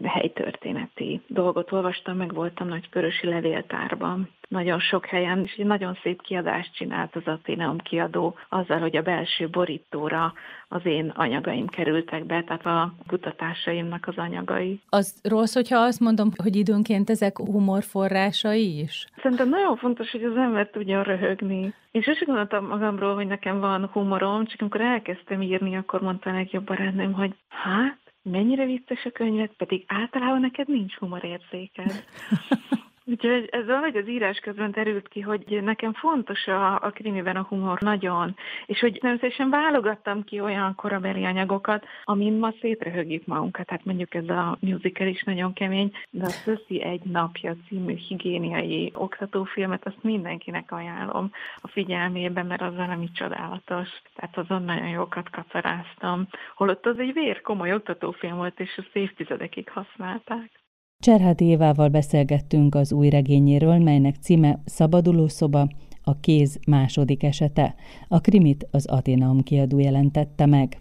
helytörténeti 0.03 1.21
dolgot 1.27 1.71
olvastam, 1.71 2.17
meg 2.17 2.33
voltam 2.33 2.67
nagykörösi 2.67 3.27
levéltárban 3.27 4.29
nagyon 4.51 4.79
sok 4.79 5.05
helyen, 5.05 5.43
és 5.43 5.53
egy 5.57 5.65
nagyon 5.65 5.97
szép 6.03 6.21
kiadást 6.21 6.73
csinált 6.73 7.15
az 7.15 7.21
Ateneum 7.25 7.77
kiadó 7.77 8.35
azzal, 8.49 8.79
hogy 8.79 8.97
a 8.97 9.01
belső 9.01 9.49
borítóra 9.49 10.33
az 10.67 10.85
én 10.85 11.09
anyagaim 11.15 11.67
kerültek 11.67 12.25
be, 12.25 12.43
tehát 12.43 12.65
a 12.65 12.93
kutatásaimnak 13.07 14.07
az 14.07 14.17
anyagai. 14.17 14.81
Az 14.89 15.19
rossz, 15.23 15.53
hogyha 15.53 15.77
azt 15.79 15.99
mondom, 15.99 16.29
hogy 16.43 16.55
időnként 16.55 17.09
ezek 17.09 17.37
humorforrásai 17.37 18.79
is? 18.79 19.07
Szerintem 19.21 19.49
nagyon 19.49 19.77
fontos, 19.77 20.11
hogy 20.11 20.23
az 20.23 20.35
ember 20.35 20.69
tudjon 20.69 21.03
röhögni. 21.03 21.73
Én 21.91 22.01
sosem 22.01 22.25
gondoltam 22.25 22.65
magamról, 22.65 23.15
hogy 23.15 23.27
nekem 23.27 23.59
van 23.59 23.89
humorom, 23.91 24.45
csak 24.45 24.61
amikor 24.61 24.81
elkezdtem 24.81 25.41
írni, 25.41 25.75
akkor 25.75 26.01
mondta 26.01 26.29
a 26.29 26.33
legjobb 26.33 26.63
barátnőm, 26.63 27.13
hogy 27.13 27.35
hát, 27.47 27.99
mennyire 28.21 28.65
vicces 28.65 29.05
a 29.05 29.11
könyvet, 29.11 29.51
pedig 29.57 29.83
általában 29.87 30.39
neked 30.39 30.67
nincs 30.67 30.95
humorérzéked. 30.95 31.91
Úgyhogy 33.11 33.47
ez 33.51 33.65
valahogy 33.65 33.95
az 33.95 34.07
írás 34.07 34.39
közben 34.39 34.71
terült 34.71 35.07
ki, 35.07 35.19
hogy 35.19 35.59
nekem 35.63 35.93
fontos 35.93 36.47
a, 36.47 36.73
a 36.75 36.91
krimiben 36.93 37.35
a 37.35 37.45
humor 37.49 37.79
nagyon, 37.81 38.35
és 38.65 38.79
hogy 38.79 38.97
természetesen 39.01 39.49
válogattam 39.49 40.23
ki 40.23 40.39
olyan 40.39 40.75
korabeli 40.75 41.25
anyagokat, 41.25 41.85
amin 42.03 42.33
ma 42.33 42.53
szétrehögjük 42.61 43.25
magunkat. 43.25 43.65
Tehát 43.65 43.85
mondjuk 43.85 44.13
ez 44.13 44.29
a 44.29 44.57
musical 44.59 45.07
is 45.07 45.23
nagyon 45.23 45.53
kemény, 45.53 45.91
de 46.09 46.25
a 46.25 46.29
Szöszi 46.29 46.81
egy 46.81 47.01
napja 47.03 47.55
című 47.67 47.95
higiéniai 47.95 48.91
oktatófilmet, 48.95 49.85
azt 49.85 50.03
mindenkinek 50.03 50.71
ajánlom 50.71 51.31
a 51.61 51.67
figyelmébe, 51.67 52.43
mert 52.43 52.61
az 52.61 52.75
valami 52.75 53.11
csodálatos. 53.11 53.89
Tehát 54.15 54.37
azon 54.37 54.63
nagyon 54.63 54.87
jókat 54.87 55.29
kacaráztam. 55.29 56.27
Holott 56.55 56.85
az 56.85 56.99
egy 56.99 57.13
vér 57.13 57.41
komoly 57.41 57.73
oktatófilm 57.73 58.35
volt, 58.35 58.59
és 58.59 58.77
azt 58.77 58.95
évtizedekig 58.95 59.69
használták. 59.69 60.60
Cserháti 61.01 61.45
Évával 61.45 61.89
beszélgettünk 61.89 62.75
az 62.75 62.91
új 62.91 63.09
regényéről, 63.09 63.77
melynek 63.77 64.15
címe 64.15 64.59
Szabaduló 64.65 65.27
szoba, 65.27 65.67
a 66.03 66.19
kéz 66.19 66.59
második 66.67 67.23
esete. 67.23 67.75
A 68.07 68.19
krimit 68.19 68.67
az 68.71 68.85
Atenaum 68.85 69.43
kiadó 69.43 69.79
jelentette 69.79 70.45
meg. 70.45 70.77